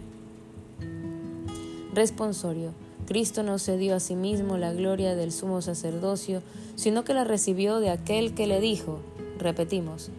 Responsorio. 1.93 2.84
Cristo 3.07 3.43
no 3.43 3.59
se 3.59 3.77
dio 3.77 3.95
a 3.97 4.01
sí 4.01 4.17
mismo 4.17 4.57
la 4.57 4.73
gloria 4.73 5.15
del 5.15 5.33
sumo 5.33 5.61
sacerdocio, 5.61 6.43
sino 6.75 7.05
que 7.05 7.15
la 7.15 7.25
recibió 7.25 7.81
de 7.81 7.91
aquel 7.91 8.35
que 8.35 8.47
le 8.47 8.61
dijo, 8.61 9.01
repetimos, 9.39 10.11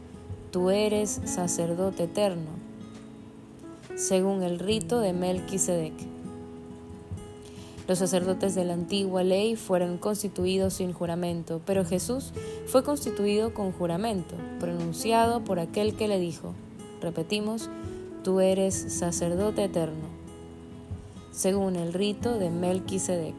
tú 0.51 0.69
eres 0.69 1.21
sacerdote 1.25 2.03
eterno, 2.03 2.51
según 3.95 4.43
el 4.43 4.59
rito 4.59 4.99
de 4.99 5.13
Melquisedec. 5.13 5.93
Los 7.87 7.99
sacerdotes 7.99 8.55
de 8.55 8.65
la 8.65 8.73
antigua 8.73 9.23
ley 9.23 9.55
fueron 9.55 9.97
constituidos 9.97 10.75
sin 10.75 10.91
juramento, 10.91 11.61
pero 11.65 11.85
Jesús 11.85 12.33
fue 12.65 12.83
constituido 12.83 13.53
con 13.53 13.71
juramento, 13.71 14.35
pronunciado 14.59 15.43
por 15.43 15.59
aquel 15.59 15.95
que 15.95 16.07
le 16.07 16.19
dijo, 16.19 16.53
repetimos, 16.99 17.69
tú 18.23 18.39
eres 18.39 18.75
sacerdote 18.75 19.63
eterno, 19.63 20.07
según 21.35 21.75
el 21.75 21.91
rito 21.91 22.39
de 22.39 22.49
Melquisedec. 22.49 23.35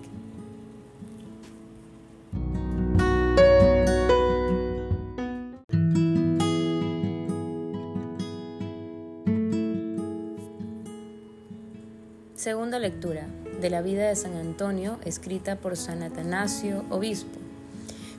Segunda 12.35 12.79
lectura 12.79 13.27
de 13.61 13.71
la 13.71 13.81
vida 13.81 14.09
de 14.09 14.15
San 14.15 14.37
Antonio, 14.37 14.99
escrita 15.05 15.57
por 15.57 15.79
San 15.79 16.03
Atanasio, 16.03 16.85
obispo. 16.91 17.41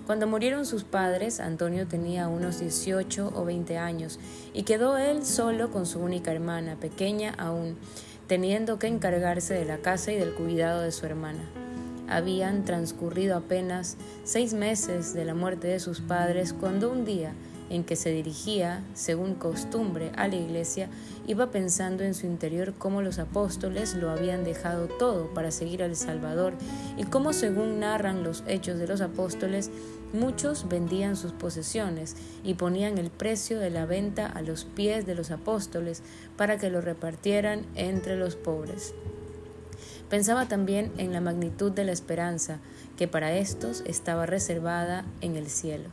Cuando 0.08 0.26
murieron 0.26 0.66
sus 0.66 0.84
padres, 0.84 1.40
Antonio 1.40 1.88
tenía 1.88 2.28
unos 2.28 2.60
18 2.60 3.32
o 3.36 3.46
20 3.46 3.78
años 3.78 4.20
y 4.54 4.64
quedó 4.64 4.98
él 4.98 5.24
solo 5.24 5.70
con 5.70 5.86
su 5.86 6.00
única 6.00 6.32
hermana, 6.32 6.78
pequeña 6.78 7.36
aún, 7.38 7.78
teniendo 8.28 8.78
que 8.80 8.88
encargarse 8.88 9.54
de 9.54 9.66
la 9.66 9.78
casa 9.78 10.12
y 10.12 10.18
del 10.18 10.34
cuidado 10.34 10.82
de 10.82 10.92
su 10.92 11.06
hermana. 11.06 11.44
Habían 12.10 12.64
transcurrido 12.64 13.36
apenas 13.36 13.98
seis 14.24 14.54
meses 14.54 15.14
de 15.14 15.26
la 15.26 15.34
muerte 15.34 15.68
de 15.68 15.80
sus 15.80 16.00
padres 16.00 16.54
cuando 16.54 16.92
un 16.92 17.04
día 17.04 17.34
en 17.70 17.84
que 17.84 17.96
se 17.96 18.12
dirigía, 18.12 18.84
según 18.94 19.36
costumbre, 19.36 20.12
a 20.16 20.28
la 20.28 20.36
iglesia, 20.36 20.90
iba 21.28 21.52
pensando 21.52 22.04
en 22.04 22.14
su 22.14 22.26
interior 22.26 22.74
cómo 22.78 23.02
los 23.02 23.20
apóstoles 23.20 23.96
lo 23.96 24.10
habían 24.10 24.44
dejado 24.44 24.88
todo 24.88 25.34
para 25.34 25.52
seguir 25.52 25.84
al 25.84 25.96
Salvador 25.96 26.54
y 26.98 27.04
cómo, 27.04 27.34
según 27.34 27.80
narran 27.80 28.24
los 28.24 28.44
hechos 28.48 28.78
de 28.78 28.88
los 28.88 29.02
apóstoles, 29.02 29.70
muchos 30.14 30.70
vendían 30.70 31.16
sus 31.16 31.34
posesiones 31.34 32.16
y 32.44 32.54
ponían 32.54 32.98
el 32.98 33.10
precio 33.10 33.60
de 33.60 33.70
la 33.70 33.86
venta 33.86 34.26
a 34.26 34.42
los 34.42 34.66
pies 34.66 35.06
de 35.06 35.16
los 35.16 35.32
apóstoles 35.32 36.02
para 36.38 36.58
que 36.58 36.70
lo 36.70 36.82
repartieran 36.82 37.66
entre 37.76 38.18
los 38.18 38.36
pobres. 38.36 38.94
Pensaba 40.10 40.48
también 40.48 40.92
en 40.98 41.12
la 41.12 41.20
magnitud 41.20 41.72
de 41.72 41.84
la 41.84 41.92
esperanza 41.92 42.60
que 42.96 43.10
para 43.10 43.36
estos 43.36 43.84
estaba 43.86 44.26
reservada 44.26 45.06
en 45.20 45.36
el 45.36 45.50
cielo 45.50 45.90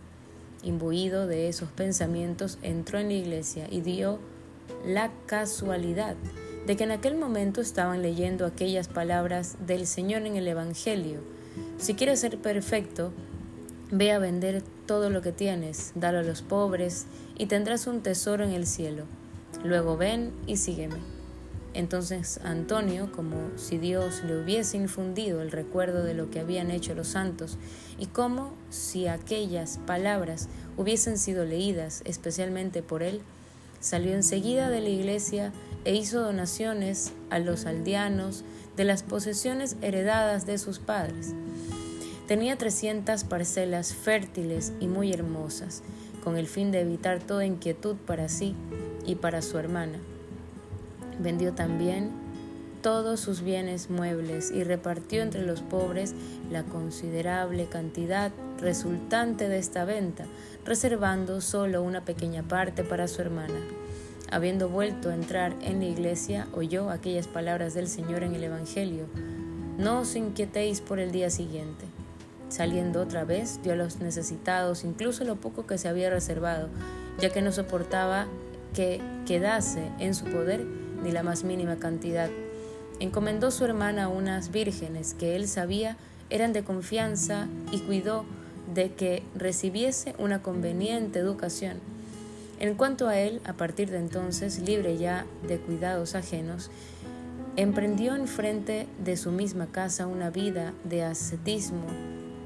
imbuido 0.64 1.26
de 1.26 1.48
esos 1.48 1.70
pensamientos, 1.70 2.58
entró 2.62 2.98
en 2.98 3.08
la 3.08 3.14
iglesia 3.14 3.66
y 3.70 3.80
dio 3.80 4.18
la 4.86 5.12
casualidad 5.26 6.16
de 6.66 6.76
que 6.76 6.84
en 6.84 6.90
aquel 6.90 7.16
momento 7.16 7.60
estaban 7.60 8.02
leyendo 8.02 8.46
aquellas 8.46 8.88
palabras 8.88 9.56
del 9.66 9.86
Señor 9.86 10.22
en 10.22 10.36
el 10.36 10.48
Evangelio. 10.48 11.20
Si 11.78 11.94
quieres 11.94 12.20
ser 12.20 12.38
perfecto, 12.38 13.12
ve 13.90 14.12
a 14.12 14.18
vender 14.18 14.62
todo 14.86 15.10
lo 15.10 15.22
que 15.22 15.32
tienes, 15.32 15.92
dalo 15.94 16.18
a 16.18 16.22
los 16.22 16.42
pobres 16.42 17.06
y 17.36 17.46
tendrás 17.46 17.86
un 17.86 18.02
tesoro 18.02 18.44
en 18.44 18.50
el 18.50 18.66
cielo. 18.66 19.04
Luego 19.62 19.96
ven 19.96 20.32
y 20.46 20.56
sígueme. 20.56 21.13
Entonces 21.74 22.38
Antonio, 22.44 23.10
como 23.10 23.36
si 23.56 23.78
Dios 23.78 24.22
le 24.24 24.40
hubiese 24.40 24.76
infundido 24.76 25.42
el 25.42 25.50
recuerdo 25.50 26.04
de 26.04 26.14
lo 26.14 26.30
que 26.30 26.38
habían 26.38 26.70
hecho 26.70 26.94
los 26.94 27.08
santos, 27.08 27.58
y 27.98 28.06
como 28.06 28.54
si 28.70 29.08
aquellas 29.08 29.78
palabras 29.84 30.48
hubiesen 30.76 31.18
sido 31.18 31.44
leídas 31.44 32.02
especialmente 32.04 32.82
por 32.82 33.02
él, 33.02 33.20
salió 33.80 34.14
enseguida 34.14 34.70
de 34.70 34.80
la 34.80 34.88
iglesia 34.88 35.52
e 35.84 35.94
hizo 35.94 36.20
donaciones 36.20 37.12
a 37.28 37.40
los 37.40 37.66
aldeanos 37.66 38.44
de 38.76 38.84
las 38.84 39.02
posesiones 39.02 39.76
heredadas 39.82 40.46
de 40.46 40.58
sus 40.58 40.78
padres. 40.78 41.34
Tenía 42.28 42.56
trescientas 42.56 43.24
parcelas 43.24 43.92
fértiles 43.92 44.72
y 44.80 44.86
muy 44.86 45.12
hermosas, 45.12 45.82
con 46.22 46.38
el 46.38 46.46
fin 46.46 46.70
de 46.70 46.80
evitar 46.80 47.18
toda 47.18 47.44
inquietud 47.44 47.96
para 48.06 48.28
sí 48.28 48.54
y 49.04 49.16
para 49.16 49.42
su 49.42 49.58
hermana 49.58 49.98
Vendió 51.18 51.52
también 51.52 52.10
todos 52.84 53.18
sus 53.18 53.40
bienes 53.40 53.88
muebles 53.88 54.50
y 54.50 54.62
repartió 54.62 55.22
entre 55.22 55.46
los 55.46 55.62
pobres 55.62 56.14
la 56.50 56.64
considerable 56.64 57.64
cantidad 57.64 58.30
resultante 58.60 59.48
de 59.48 59.58
esta 59.58 59.86
venta, 59.86 60.26
reservando 60.66 61.40
solo 61.40 61.82
una 61.82 62.04
pequeña 62.04 62.42
parte 62.42 62.84
para 62.84 63.08
su 63.08 63.22
hermana. 63.22 63.58
Habiendo 64.30 64.68
vuelto 64.68 65.08
a 65.08 65.14
entrar 65.14 65.54
en 65.62 65.78
la 65.78 65.86
iglesia, 65.86 66.46
oyó 66.52 66.90
aquellas 66.90 67.26
palabras 67.26 67.72
del 67.72 67.88
Señor 67.88 68.22
en 68.22 68.34
el 68.34 68.44
Evangelio. 68.44 69.06
No 69.78 70.00
os 70.00 70.14
inquietéis 70.14 70.82
por 70.82 70.98
el 70.98 71.10
día 71.10 71.30
siguiente. 71.30 71.86
Saliendo 72.50 73.00
otra 73.00 73.24
vez, 73.24 73.60
dio 73.62 73.72
a 73.72 73.76
los 73.76 74.00
necesitados 74.00 74.84
incluso 74.84 75.24
lo 75.24 75.36
poco 75.36 75.66
que 75.66 75.78
se 75.78 75.88
había 75.88 76.10
reservado, 76.10 76.68
ya 77.18 77.30
que 77.30 77.40
no 77.40 77.50
soportaba 77.50 78.26
que 78.74 79.00
quedase 79.24 79.90
en 79.98 80.14
su 80.14 80.26
poder 80.26 80.66
ni 81.04 81.12
la 81.12 81.22
más 81.22 81.44
mínima 81.44 81.76
cantidad. 81.76 82.28
Encomendó 82.98 83.50
su 83.50 83.64
hermana 83.64 84.04
a 84.04 84.08
unas 84.08 84.50
vírgenes 84.50 85.14
que 85.14 85.36
él 85.36 85.46
sabía 85.46 85.96
eran 86.30 86.52
de 86.52 86.64
confianza 86.64 87.46
y 87.70 87.80
cuidó 87.80 88.24
de 88.72 88.92
que 88.92 89.22
recibiese 89.36 90.14
una 90.18 90.42
conveniente 90.42 91.18
educación. 91.18 91.78
En 92.58 92.74
cuanto 92.74 93.08
a 93.08 93.18
él, 93.18 93.40
a 93.44 93.52
partir 93.52 93.90
de 93.90 93.98
entonces, 93.98 94.60
libre 94.60 94.96
ya 94.96 95.26
de 95.46 95.58
cuidados 95.58 96.14
ajenos, 96.14 96.70
emprendió 97.56 98.14
en 98.16 98.26
frente 98.26 98.86
de 99.04 99.16
su 99.16 99.32
misma 99.32 99.66
casa 99.66 100.06
una 100.06 100.30
vida 100.30 100.72
de 100.84 101.04
ascetismo 101.04 101.86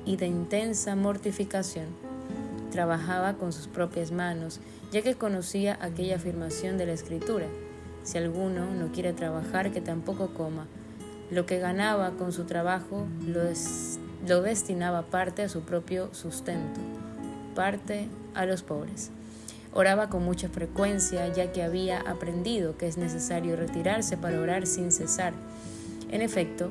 y 0.05 0.17
de 0.17 0.27
intensa 0.27 0.97
mortificación. 0.97 1.87
Trabajaba 2.73 3.35
con 3.35 3.53
sus 3.53 3.69
propias 3.69 4.13
manos, 4.13 4.61
ya 4.91 5.03
que 5.03 5.15
conocía 5.15 5.79
aquella 5.81 6.17
afirmación 6.17 6.79
de 6.79 6.87
la 6.87 6.93
Escritura. 6.93 7.47
Si 8.09 8.17
alguno 8.17 8.65
no 8.71 8.91
quiere 8.91 9.13
trabajar, 9.13 9.71
que 9.71 9.83
tampoco 9.83 10.29
coma. 10.29 10.67
Lo 11.31 11.45
que 11.45 11.59
ganaba 11.59 12.13
con 12.13 12.33
su 12.33 12.45
trabajo 12.45 13.07
lo, 13.27 13.43
lo 14.27 14.41
destinaba 14.41 15.03
parte 15.03 15.43
a 15.43 15.51
su 15.51 15.61
propio 15.61 16.09
sustento, 16.15 16.81
parte 17.55 18.09
a 18.33 18.47
los 18.47 18.63
pobres. 18.63 19.11
Oraba 19.75 20.09
con 20.09 20.25
mucha 20.25 20.49
frecuencia 20.49 21.31
ya 21.35 21.53
que 21.53 21.63
había 21.63 22.01
aprendido 22.01 22.79
que 22.79 22.87
es 22.87 22.97
necesario 22.97 23.57
retirarse 23.57 24.17
para 24.17 24.41
orar 24.41 24.67
sin 24.67 24.91
cesar. 24.91 25.35
En 26.11 26.23
efecto, 26.23 26.71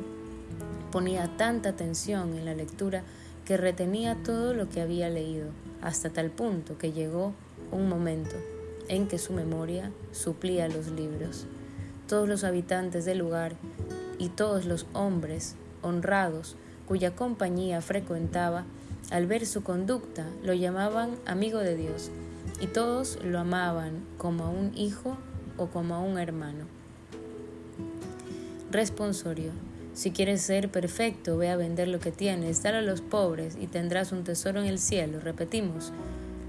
ponía 0.92 1.30
tanta 1.38 1.70
atención 1.70 2.36
en 2.36 2.46
la 2.46 2.56
lectura 2.56 3.04
que 3.46 3.58
retenía 3.58 4.18
todo 4.24 4.56
lo 4.56 4.70
que 4.70 4.82
había 4.82 5.08
leído, 5.12 5.50
hasta 5.84 6.10
tal 6.10 6.32
punto 6.32 6.80
que 6.80 6.94
llegó 6.94 7.36
un 7.72 7.88
momento 7.88 8.36
en 8.90 9.08
que 9.08 9.18
su 9.18 9.34
memoria 9.34 9.92
suplía 10.12 10.68
los 10.68 10.88
libros. 10.88 11.46
Todos 12.08 12.28
los 12.28 12.44
habitantes 12.44 13.06
del 13.06 13.18
lugar 13.18 13.56
y 14.18 14.30
todos 14.30 14.66
los 14.66 14.86
hombres 14.94 15.56
honrados 15.82 16.56
cuya 16.88 17.16
compañía 17.16 17.82
frecuentaba, 17.82 18.66
al 19.12 19.28
ver 19.28 19.46
su 19.46 19.62
conducta, 19.62 20.26
lo 20.44 20.54
llamaban 20.54 21.12
amigo 21.26 21.60
de 21.60 21.76
Dios, 21.76 22.12
y 22.62 22.68
todos 22.68 23.20
lo 23.24 23.40
amaban 23.40 24.04
como 24.18 24.46
a 24.46 24.50
un 24.50 24.76
hijo 24.76 25.18
o 25.58 25.68
como 25.68 25.96
a 25.96 26.00
un 26.00 26.18
hermano. 26.18 26.66
Responsorio. 28.72 29.52
Si 29.94 30.12
quieres 30.12 30.42
ser 30.42 30.70
perfecto, 30.70 31.38
ve 31.38 31.50
a 31.50 31.58
vender 31.58 31.88
lo 31.88 32.00
que 32.00 32.12
tienes, 32.12 32.62
dale 32.64 32.78
a 32.78 32.82
los 32.82 33.02
pobres 33.02 33.58
y 33.60 33.68
tendrás 33.68 34.12
un 34.12 34.24
tesoro 34.24 34.62
en 34.62 34.68
el 34.68 34.78
cielo. 34.78 35.20
Repetimos. 35.20 35.92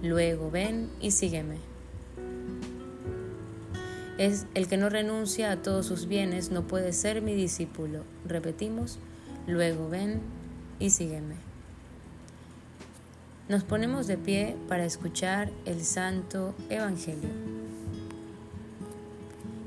Luego 0.03 0.51
ven 0.51 0.91
y 1.01 1.13
sígueme 1.13 1.78
es 4.19 4.47
el 4.55 4.67
que 4.67 4.77
no 4.77 4.89
renuncia 4.89 5.53
a 5.53 5.63
todos 5.63 5.87
sus 5.87 6.07
bienes 6.07 6.51
no 6.51 6.67
puede 6.67 6.93
ser 6.93 7.23
mi 7.23 7.35
discípulo. 7.35 8.03
Repetimos, 8.27 8.99
luego 9.47 9.89
ven 9.89 10.21
y 10.81 10.91
sígueme. 10.91 11.37
Nos 13.49 13.63
ponemos 13.63 14.09
de 14.09 14.19
pie 14.19 14.57
para 14.69 14.85
escuchar 14.85 15.51
el 15.65 15.85
Santo 15.85 16.55
Evangelio. 16.69 17.31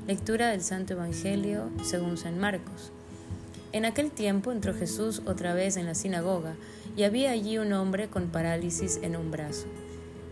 Lectura 0.06 0.50
del 0.50 0.62
Santo 0.62 0.92
Evangelio 0.92 1.70
según 1.82 2.18
San 2.18 2.38
Marcos. 2.38 2.92
En 3.72 3.86
aquel 3.86 4.10
tiempo 4.10 4.52
entró 4.52 4.74
Jesús 4.74 5.22
otra 5.24 5.54
vez 5.54 5.78
en 5.78 5.86
la 5.86 5.94
sinagoga 5.94 6.54
y 6.94 7.04
había 7.04 7.30
allí 7.30 7.56
un 7.56 7.72
hombre 7.72 8.08
con 8.08 8.28
parálisis 8.28 9.00
en 9.02 9.16
un 9.16 9.30
brazo. 9.30 9.66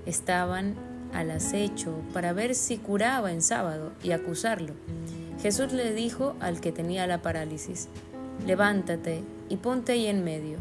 Estaban 0.05 0.75
al 1.13 1.31
acecho 1.31 1.95
para 2.13 2.33
ver 2.33 2.55
si 2.55 2.79
curaba 2.79 3.33
en 3.33 3.43
sábado 3.43 3.93
y 4.03 4.13
acusarlo. 4.13 4.75
Jesús 5.43 5.73
le 5.73 5.93
dijo 5.95 6.35
al 6.41 6.61
que 6.61 6.73
tenía 6.73 7.07
la 7.07 7.23
parálisis, 7.23 7.89
levántate 8.47 9.23
y 9.49 9.57
ponte 9.57 9.93
ahí 9.93 10.07
en 10.07 10.25
medio. 10.25 10.59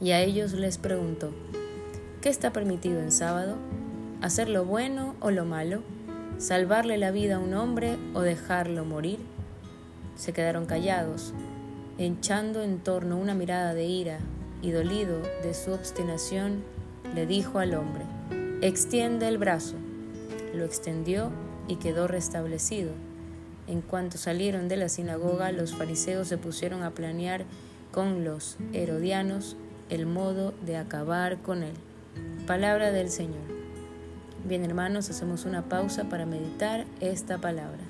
Y 0.00 0.12
a 0.12 0.20
ellos 0.20 0.52
les 0.52 0.78
preguntó, 0.78 1.30
¿qué 2.20 2.28
está 2.28 2.52
permitido 2.52 3.00
en 3.00 3.12
sábado? 3.12 3.56
¿Hacer 4.22 4.48
lo 4.48 4.64
bueno 4.64 5.14
o 5.20 5.30
lo 5.30 5.44
malo? 5.44 5.82
¿Salvarle 6.38 6.98
la 6.98 7.10
vida 7.10 7.36
a 7.36 7.38
un 7.38 7.54
hombre 7.54 7.96
o 8.14 8.22
dejarlo 8.22 8.84
morir? 8.84 9.18
Se 10.16 10.32
quedaron 10.32 10.66
callados, 10.66 11.32
echando 11.98 12.62
en 12.62 12.78
torno 12.78 13.18
una 13.18 13.34
mirada 13.34 13.74
de 13.74 13.84
ira 13.84 14.18
y 14.62 14.70
dolido 14.70 15.20
de 15.42 15.54
su 15.54 15.72
obstinación, 15.72 16.62
le 17.14 17.26
dijo 17.26 17.58
al 17.58 17.74
hombre, 17.74 18.04
Extiende 18.62 19.26
el 19.26 19.38
brazo. 19.38 19.76
Lo 20.54 20.64
extendió 20.64 21.30
y 21.66 21.76
quedó 21.76 22.06
restablecido. 22.06 22.90
En 23.66 23.80
cuanto 23.80 24.18
salieron 24.18 24.68
de 24.68 24.76
la 24.76 24.90
sinagoga, 24.90 25.50
los 25.50 25.74
fariseos 25.74 26.28
se 26.28 26.36
pusieron 26.36 26.82
a 26.82 26.90
planear 26.90 27.46
con 27.90 28.22
los 28.22 28.58
herodianos 28.74 29.56
el 29.88 30.04
modo 30.04 30.52
de 30.66 30.76
acabar 30.76 31.38
con 31.38 31.62
él. 31.62 31.72
Palabra 32.46 32.92
del 32.92 33.08
Señor. 33.08 33.40
Bien 34.44 34.62
hermanos, 34.62 35.08
hacemos 35.08 35.46
una 35.46 35.62
pausa 35.70 36.10
para 36.10 36.26
meditar 36.26 36.84
esta 37.00 37.38
palabra. 37.38 37.80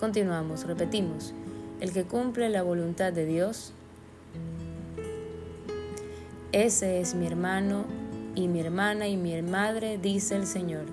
Continuamos, 0.00 0.66
repetimos. 0.66 1.34
El 1.80 1.92
que 1.92 2.04
cumple 2.04 2.48
la 2.48 2.62
voluntad 2.62 3.12
de 3.12 3.26
Dios 3.26 3.74
ese 6.64 7.02
es 7.02 7.14
mi 7.14 7.26
hermano 7.26 7.84
y 8.34 8.48
mi 8.48 8.60
hermana 8.60 9.06
y 9.08 9.18
mi 9.18 9.42
madre, 9.42 9.98
dice 9.98 10.36
el 10.36 10.46
Señor. 10.46 10.86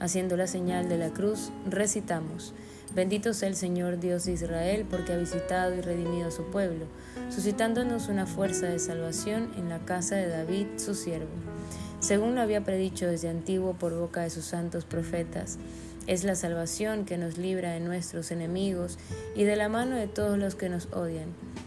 Haciendo 0.00 0.34
la 0.38 0.46
señal 0.46 0.88
de 0.88 0.96
la 0.96 1.10
cruz, 1.10 1.50
recitamos, 1.68 2.54
Bendito 2.94 3.34
sea 3.34 3.48
el 3.48 3.56
Señor 3.56 4.00
Dios 4.00 4.24
de 4.24 4.32
Israel, 4.32 4.86
porque 4.88 5.12
ha 5.12 5.18
visitado 5.18 5.74
y 5.74 5.82
redimido 5.82 6.28
a 6.28 6.30
su 6.30 6.44
pueblo, 6.44 6.86
suscitándonos 7.28 8.08
una 8.08 8.24
fuerza 8.24 8.68
de 8.68 8.78
salvación 8.78 9.50
en 9.58 9.68
la 9.68 9.80
casa 9.80 10.14
de 10.14 10.28
David, 10.28 10.66
su 10.78 10.94
siervo. 10.94 11.28
Según 12.00 12.36
lo 12.36 12.40
había 12.40 12.64
predicho 12.64 13.06
desde 13.06 13.28
antiguo 13.28 13.74
por 13.74 13.94
boca 13.94 14.22
de 14.22 14.30
sus 14.30 14.46
santos 14.46 14.86
profetas, 14.86 15.58
es 16.06 16.24
la 16.24 16.36
salvación 16.36 17.04
que 17.04 17.18
nos 17.18 17.36
libra 17.36 17.72
de 17.72 17.80
nuestros 17.80 18.30
enemigos 18.30 18.96
y 19.34 19.44
de 19.44 19.56
la 19.56 19.68
mano 19.68 19.96
de 19.96 20.06
todos 20.06 20.38
los 20.38 20.54
que 20.54 20.70
nos 20.70 20.86
odian, 20.92 21.34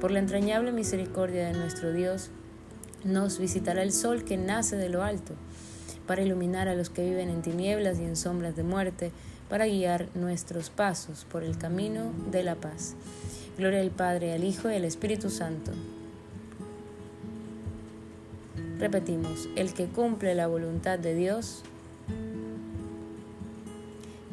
Por 0.00 0.12
la 0.12 0.20
entrañable 0.20 0.70
misericordia 0.70 1.48
de 1.48 1.54
nuestro 1.54 1.92
Dios, 1.92 2.30
nos 3.02 3.38
visitará 3.38 3.82
el 3.82 3.92
sol 3.92 4.22
que 4.24 4.36
nace 4.36 4.76
de 4.76 4.88
lo 4.88 5.02
alto, 5.02 5.34
para 6.06 6.22
iluminar 6.22 6.68
a 6.68 6.74
los 6.74 6.88
que 6.88 7.04
viven 7.04 7.30
en 7.30 7.42
tinieblas 7.42 7.98
y 7.98 8.04
en 8.04 8.14
sombras 8.14 8.54
de 8.54 8.62
muerte, 8.62 9.10
para 9.48 9.66
guiar 9.66 10.08
nuestros 10.14 10.70
pasos 10.70 11.24
por 11.24 11.42
el 11.42 11.58
camino 11.58 12.12
de 12.30 12.44
la 12.44 12.54
paz. 12.54 12.94
Gloria 13.56 13.80
al 13.80 13.90
Padre, 13.90 14.32
al 14.32 14.44
Hijo 14.44 14.70
y 14.70 14.76
al 14.76 14.84
Espíritu 14.84 15.30
Santo. 15.30 15.72
Repetimos, 18.78 19.48
el 19.56 19.74
que 19.74 19.86
cumple 19.86 20.36
la 20.36 20.46
voluntad 20.46 21.00
de 21.00 21.16
Dios, 21.16 21.64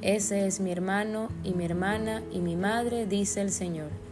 ese 0.03 0.45
es 0.45 0.59
mi 0.59 0.71
hermano 0.71 1.29
y 1.43 1.55
mi 1.55 1.65
hermana 1.65 2.21
y 2.31 2.39
mi 2.39 2.55
madre, 2.55 3.07
dice 3.07 3.41
el 3.41 3.51
Señor. 3.51 4.04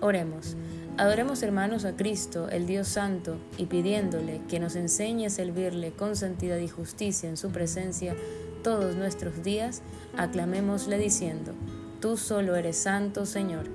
Oremos. 0.00 0.56
Adoremos 0.96 1.42
hermanos 1.42 1.84
a 1.84 1.96
Cristo, 1.96 2.48
el 2.48 2.66
Dios 2.66 2.88
Santo, 2.88 3.36
y 3.56 3.66
pidiéndole 3.66 4.40
que 4.48 4.60
nos 4.60 4.76
enseñe 4.76 5.26
a 5.26 5.30
servirle 5.30 5.92
con 5.92 6.16
santidad 6.16 6.58
y 6.58 6.68
justicia 6.68 7.28
en 7.28 7.36
su 7.36 7.50
presencia 7.50 8.16
todos 8.62 8.96
nuestros 8.96 9.42
días, 9.42 9.82
aclamémosle 10.16 10.98
diciendo, 10.98 11.52
Tú 12.00 12.16
solo 12.16 12.54
eres 12.54 12.76
santo, 12.76 13.26
Señor. 13.26 13.66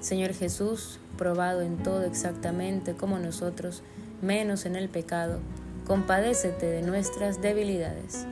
Señor 0.00 0.32
Jesús, 0.32 0.98
probado 1.16 1.62
en 1.62 1.78
todo 1.78 2.02
exactamente 2.04 2.94
como 2.94 3.18
nosotros, 3.18 3.82
menos 4.22 4.66
en 4.66 4.76
el 4.76 4.88
pecado, 4.88 5.40
compadécete 5.86 6.66
de 6.66 6.82
nuestras 6.82 7.40
debilidades. 7.40 8.26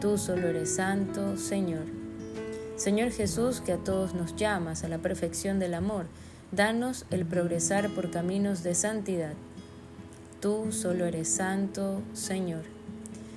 Tú 0.00 0.18
solo 0.18 0.48
eres 0.48 0.74
santo, 0.74 1.36
Señor. 1.36 1.95
Señor 2.76 3.10
Jesús, 3.10 3.62
que 3.62 3.72
a 3.72 3.78
todos 3.78 4.12
nos 4.12 4.36
llamas 4.36 4.84
a 4.84 4.88
la 4.88 4.98
perfección 4.98 5.58
del 5.58 5.72
amor, 5.72 6.04
danos 6.52 7.06
el 7.10 7.24
progresar 7.24 7.88
por 7.88 8.10
caminos 8.10 8.62
de 8.62 8.74
santidad. 8.74 9.32
Tú 10.42 10.72
solo 10.72 11.06
eres 11.06 11.26
santo, 11.26 12.02
Señor. 12.12 12.64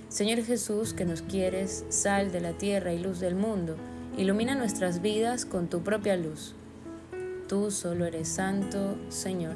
Señor 0.10 0.44
Jesús, 0.44 0.94
que 0.94 1.06
nos 1.06 1.22
quieres, 1.22 1.86
sal 1.88 2.34
de 2.34 2.42
la 2.42 2.52
tierra 2.52 2.92
y 2.92 3.00
luz 3.00 3.22
del 3.22 3.36
mundo, 3.36 3.78
ilumina 4.18 4.56
nuestras 4.56 5.02
vidas 5.02 5.46
con 5.46 5.70
tu 5.70 5.84
propia 5.84 6.18
luz. 6.18 6.54
Tú 7.48 7.72
solo 7.72 8.06
eres 8.06 8.28
santo, 8.28 8.98
Señor. 9.08 9.56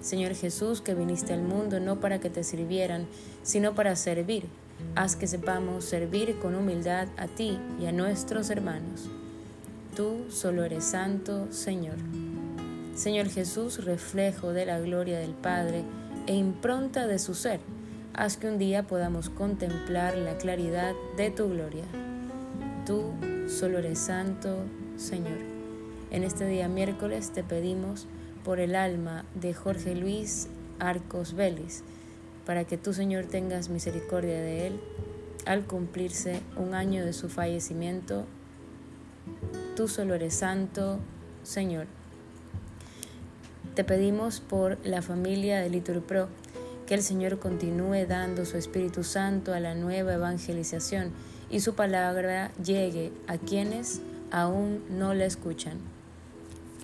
Señor 0.00 0.34
Jesús, 0.34 0.80
que 0.80 0.94
viniste 0.94 1.34
al 1.34 1.42
mundo 1.42 1.80
no 1.80 2.00
para 2.00 2.18
que 2.18 2.30
te 2.30 2.44
sirvieran, 2.44 3.06
sino 3.42 3.74
para 3.74 3.94
servir 3.94 4.46
Haz 4.94 5.16
que 5.16 5.26
sepamos 5.26 5.84
servir 5.84 6.38
con 6.38 6.54
humildad 6.54 7.08
a 7.16 7.26
ti 7.26 7.58
y 7.80 7.86
a 7.86 7.92
nuestros 7.92 8.50
hermanos. 8.50 9.08
Tú 9.96 10.26
solo 10.30 10.64
eres 10.64 10.84
santo, 10.84 11.50
Señor. 11.50 11.96
Señor 12.94 13.28
Jesús, 13.28 13.84
reflejo 13.84 14.52
de 14.52 14.66
la 14.66 14.78
gloria 14.78 15.18
del 15.18 15.32
Padre 15.32 15.84
e 16.26 16.34
impronta 16.34 17.06
de 17.06 17.18
su 17.18 17.34
ser, 17.34 17.60
haz 18.14 18.36
que 18.36 18.48
un 18.48 18.58
día 18.58 18.82
podamos 18.82 19.30
contemplar 19.30 20.16
la 20.16 20.36
claridad 20.36 20.94
de 21.16 21.30
tu 21.30 21.48
gloria. 21.48 21.84
Tú 22.86 23.12
solo 23.48 23.78
eres 23.78 23.98
santo, 23.98 24.58
Señor. 24.96 25.38
En 26.10 26.22
este 26.24 26.46
día 26.46 26.68
miércoles 26.68 27.30
te 27.30 27.42
pedimos 27.42 28.06
por 28.44 28.60
el 28.60 28.74
alma 28.74 29.24
de 29.34 29.54
Jorge 29.54 29.94
Luis 29.94 30.48
Arcos 30.78 31.34
Vélez, 31.34 31.82
para 32.46 32.64
que 32.64 32.76
tú, 32.76 32.92
Señor, 32.92 33.26
tengas 33.26 33.68
misericordia 33.68 34.40
de 34.40 34.66
él 34.66 34.80
al 35.46 35.64
cumplirse 35.64 36.40
un 36.56 36.74
año 36.74 37.04
de 37.04 37.12
su 37.12 37.28
fallecimiento. 37.28 38.24
Tú 39.76 39.88
solo 39.88 40.14
eres 40.14 40.34
santo, 40.34 40.98
Señor. 41.42 41.86
Te 43.74 43.84
pedimos 43.84 44.40
por 44.40 44.78
la 44.84 45.02
familia 45.02 45.60
de 45.60 45.70
Liturpro 45.70 46.28
que 46.86 46.94
el 46.94 47.02
Señor 47.02 47.38
continúe 47.38 48.06
dando 48.06 48.44
su 48.44 48.56
Espíritu 48.56 49.02
Santo 49.02 49.54
a 49.54 49.60
la 49.60 49.74
nueva 49.74 50.14
evangelización 50.14 51.10
y 51.50 51.60
su 51.60 51.74
palabra 51.74 52.50
llegue 52.62 53.12
a 53.28 53.38
quienes 53.38 54.00
aún 54.30 54.82
no 54.90 55.14
la 55.14 55.24
escuchan. 55.24 55.78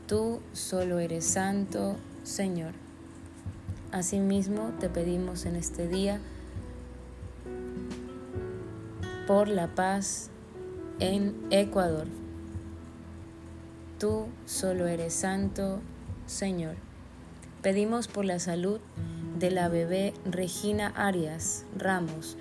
Tú 0.06 0.40
solo 0.52 0.98
eres 0.98 1.26
santo, 1.26 1.96
Señor. 2.22 2.87
Asimismo, 3.90 4.72
te 4.78 4.90
pedimos 4.90 5.46
en 5.46 5.56
este 5.56 5.88
día 5.88 6.20
por 9.26 9.48
la 9.48 9.68
paz 9.74 10.28
en 11.00 11.34
Ecuador. 11.50 12.06
Tú 13.98 14.26
solo 14.44 14.86
eres 14.86 15.14
santo, 15.14 15.80
Señor. 16.26 16.76
Pedimos 17.62 18.08
por 18.08 18.26
la 18.26 18.38
salud 18.38 18.78
de 19.38 19.50
la 19.50 19.68
bebé 19.68 20.12
Regina 20.24 20.88
Arias 20.88 21.64
Ramos, 21.76 22.36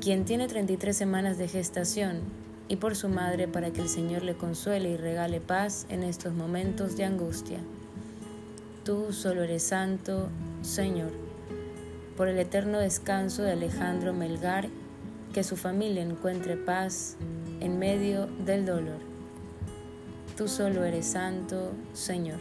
quien 0.00 0.24
tiene 0.24 0.46
33 0.46 0.96
semanas 0.96 1.38
de 1.38 1.48
gestación, 1.48 2.20
y 2.68 2.76
por 2.76 2.96
su 2.96 3.08
madre 3.08 3.48
para 3.48 3.72
que 3.72 3.80
el 3.80 3.88
Señor 3.88 4.22
le 4.22 4.36
consuele 4.36 4.90
y 4.90 4.96
regale 4.96 5.40
paz 5.40 5.86
en 5.88 6.02
estos 6.02 6.34
momentos 6.34 6.96
de 6.96 7.04
angustia. 7.04 7.58
Tú 8.84 9.12
solo 9.12 9.42
eres 9.42 9.62
santo, 9.62 10.28
Señor, 10.64 11.10
por 12.16 12.26
el 12.26 12.38
eterno 12.38 12.78
descanso 12.78 13.42
de 13.42 13.52
Alejandro 13.52 14.14
Melgar, 14.14 14.70
que 15.34 15.44
su 15.44 15.58
familia 15.58 16.02
encuentre 16.02 16.56
paz 16.56 17.16
en 17.60 17.78
medio 17.78 18.28
del 18.46 18.64
dolor. 18.64 18.98
Tú 20.38 20.48
solo 20.48 20.84
eres 20.84 21.04
santo, 21.04 21.72
Señor. 21.92 22.38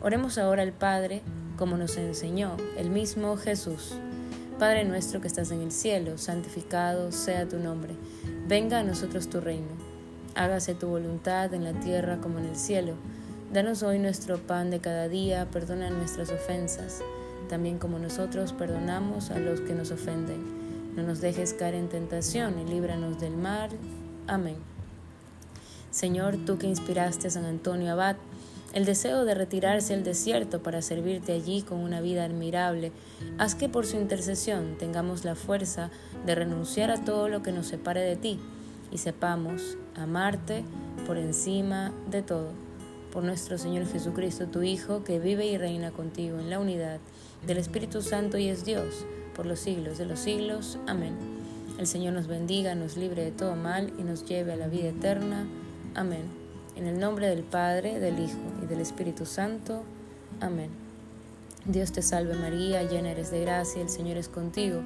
Oremos 0.00 0.38
ahora 0.38 0.62
al 0.62 0.72
Padre, 0.72 1.22
como 1.58 1.76
nos 1.76 1.96
enseñó 1.96 2.56
el 2.78 2.88
mismo 2.90 3.36
Jesús. 3.36 3.96
Padre 4.60 4.84
nuestro 4.84 5.20
que 5.20 5.26
estás 5.26 5.50
en 5.50 5.60
el 5.60 5.72
cielo, 5.72 6.18
santificado 6.18 7.10
sea 7.10 7.48
tu 7.48 7.58
nombre. 7.58 7.96
Venga 8.46 8.78
a 8.78 8.84
nosotros 8.84 9.28
tu 9.28 9.40
reino. 9.40 9.72
Hágase 10.36 10.76
tu 10.76 10.86
voluntad 10.86 11.52
en 11.52 11.64
la 11.64 11.72
tierra 11.72 12.18
como 12.18 12.38
en 12.38 12.44
el 12.44 12.56
cielo. 12.56 12.94
Danos 13.52 13.82
hoy 13.82 13.98
nuestro 13.98 14.38
pan 14.38 14.70
de 14.70 14.78
cada 14.78 15.08
día, 15.08 15.48
perdona 15.50 15.90
nuestras 15.90 16.30
ofensas 16.30 17.02
también 17.48 17.78
como 17.78 17.98
nosotros 17.98 18.52
perdonamos 18.52 19.30
a 19.30 19.38
los 19.38 19.60
que 19.60 19.74
nos 19.74 19.90
ofenden. 19.90 20.94
No 20.96 21.02
nos 21.02 21.20
dejes 21.20 21.52
caer 21.52 21.74
en 21.74 21.88
tentación 21.88 22.58
y 22.58 22.64
líbranos 22.64 23.18
del 23.18 23.36
mal. 23.36 23.70
Amén. 24.26 24.56
Señor, 25.90 26.36
tú 26.44 26.58
que 26.58 26.66
inspiraste 26.66 27.28
a 27.28 27.30
San 27.30 27.44
Antonio 27.44 27.92
Abad 27.92 28.16
el 28.72 28.84
deseo 28.84 29.24
de 29.24 29.34
retirarse 29.34 29.94
al 29.94 30.04
desierto 30.04 30.62
para 30.62 30.82
servirte 30.82 31.32
allí 31.32 31.62
con 31.62 31.78
una 31.78 32.02
vida 32.02 32.24
admirable, 32.24 32.92
haz 33.38 33.54
que 33.54 33.70
por 33.70 33.86
su 33.86 33.96
intercesión 33.96 34.76
tengamos 34.78 35.24
la 35.24 35.34
fuerza 35.34 35.90
de 36.26 36.34
renunciar 36.34 36.90
a 36.90 37.02
todo 37.02 37.28
lo 37.28 37.42
que 37.42 37.52
nos 37.52 37.68
separe 37.68 38.02
de 38.02 38.16
ti 38.16 38.38
y 38.90 38.98
sepamos 38.98 39.78
amarte 39.94 40.62
por 41.06 41.16
encima 41.16 41.92
de 42.10 42.20
todo. 42.22 42.65
Por 43.16 43.24
nuestro 43.24 43.56
Señor 43.56 43.86
Jesucristo, 43.86 44.48
tu 44.48 44.62
Hijo, 44.62 45.02
que 45.02 45.18
vive 45.18 45.46
y 45.46 45.56
reina 45.56 45.90
contigo 45.90 46.38
en 46.38 46.50
la 46.50 46.58
unidad 46.58 47.00
del 47.46 47.56
Espíritu 47.56 48.02
Santo 48.02 48.36
y 48.36 48.48
es 48.48 48.66
Dios 48.66 49.06
por 49.34 49.46
los 49.46 49.58
siglos 49.58 49.96
de 49.96 50.04
los 50.04 50.20
siglos. 50.20 50.78
Amén. 50.86 51.14
El 51.78 51.86
Señor 51.86 52.12
nos 52.12 52.26
bendiga, 52.26 52.74
nos 52.74 52.98
libre 52.98 53.24
de 53.24 53.30
todo 53.30 53.56
mal 53.56 53.90
y 53.98 54.02
nos 54.02 54.26
lleve 54.26 54.52
a 54.52 54.56
la 54.56 54.68
vida 54.68 54.88
eterna. 54.88 55.46
Amén. 55.94 56.24
En 56.76 56.86
el 56.86 57.00
nombre 57.00 57.30
del 57.30 57.42
Padre, 57.42 58.00
del 58.00 58.18
Hijo 58.18 58.36
y 58.62 58.66
del 58.66 58.82
Espíritu 58.82 59.24
Santo. 59.24 59.82
Amén. 60.40 60.68
Dios 61.64 61.92
te 61.92 62.02
salve 62.02 62.34
María, 62.34 62.82
llena 62.82 63.12
eres 63.12 63.30
de 63.30 63.40
gracia, 63.40 63.80
el 63.80 63.88
Señor 63.88 64.18
es 64.18 64.28
contigo. 64.28 64.82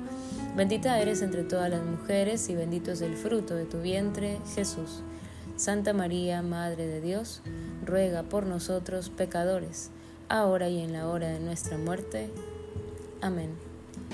Bendita 0.56 1.00
eres 1.00 1.20
entre 1.22 1.42
todas 1.42 1.68
las 1.68 1.82
mujeres 1.82 2.48
y 2.48 2.54
bendito 2.54 2.92
es 2.92 3.00
el 3.00 3.16
fruto 3.16 3.56
de 3.56 3.64
tu 3.64 3.80
vientre, 3.80 4.38
Jesús. 4.54 5.02
Santa 5.61 5.92
María, 5.92 6.40
Madre 6.40 6.87
de 6.87 7.03
Dios, 7.03 7.42
ruega 7.85 8.23
por 8.23 8.46
nosotros 8.46 9.11
pecadores, 9.11 9.90
ahora 10.31 10.70
y 10.70 10.81
en 10.81 10.94
la 10.94 11.07
hora 11.07 11.29
de 11.29 11.38
nuestra 11.38 11.77
muerte. 11.77 12.31
Amén. 13.20 13.51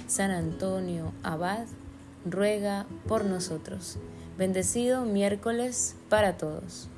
San 0.09 0.33
Antonio 0.33 1.13
Abad, 1.23 1.67
ruega 2.25 2.87
por 3.07 3.25
nosotros. 3.27 3.97
Bendecido 4.37 5.05
miércoles 5.05 5.95
para 6.09 6.37
todos. 6.37 6.89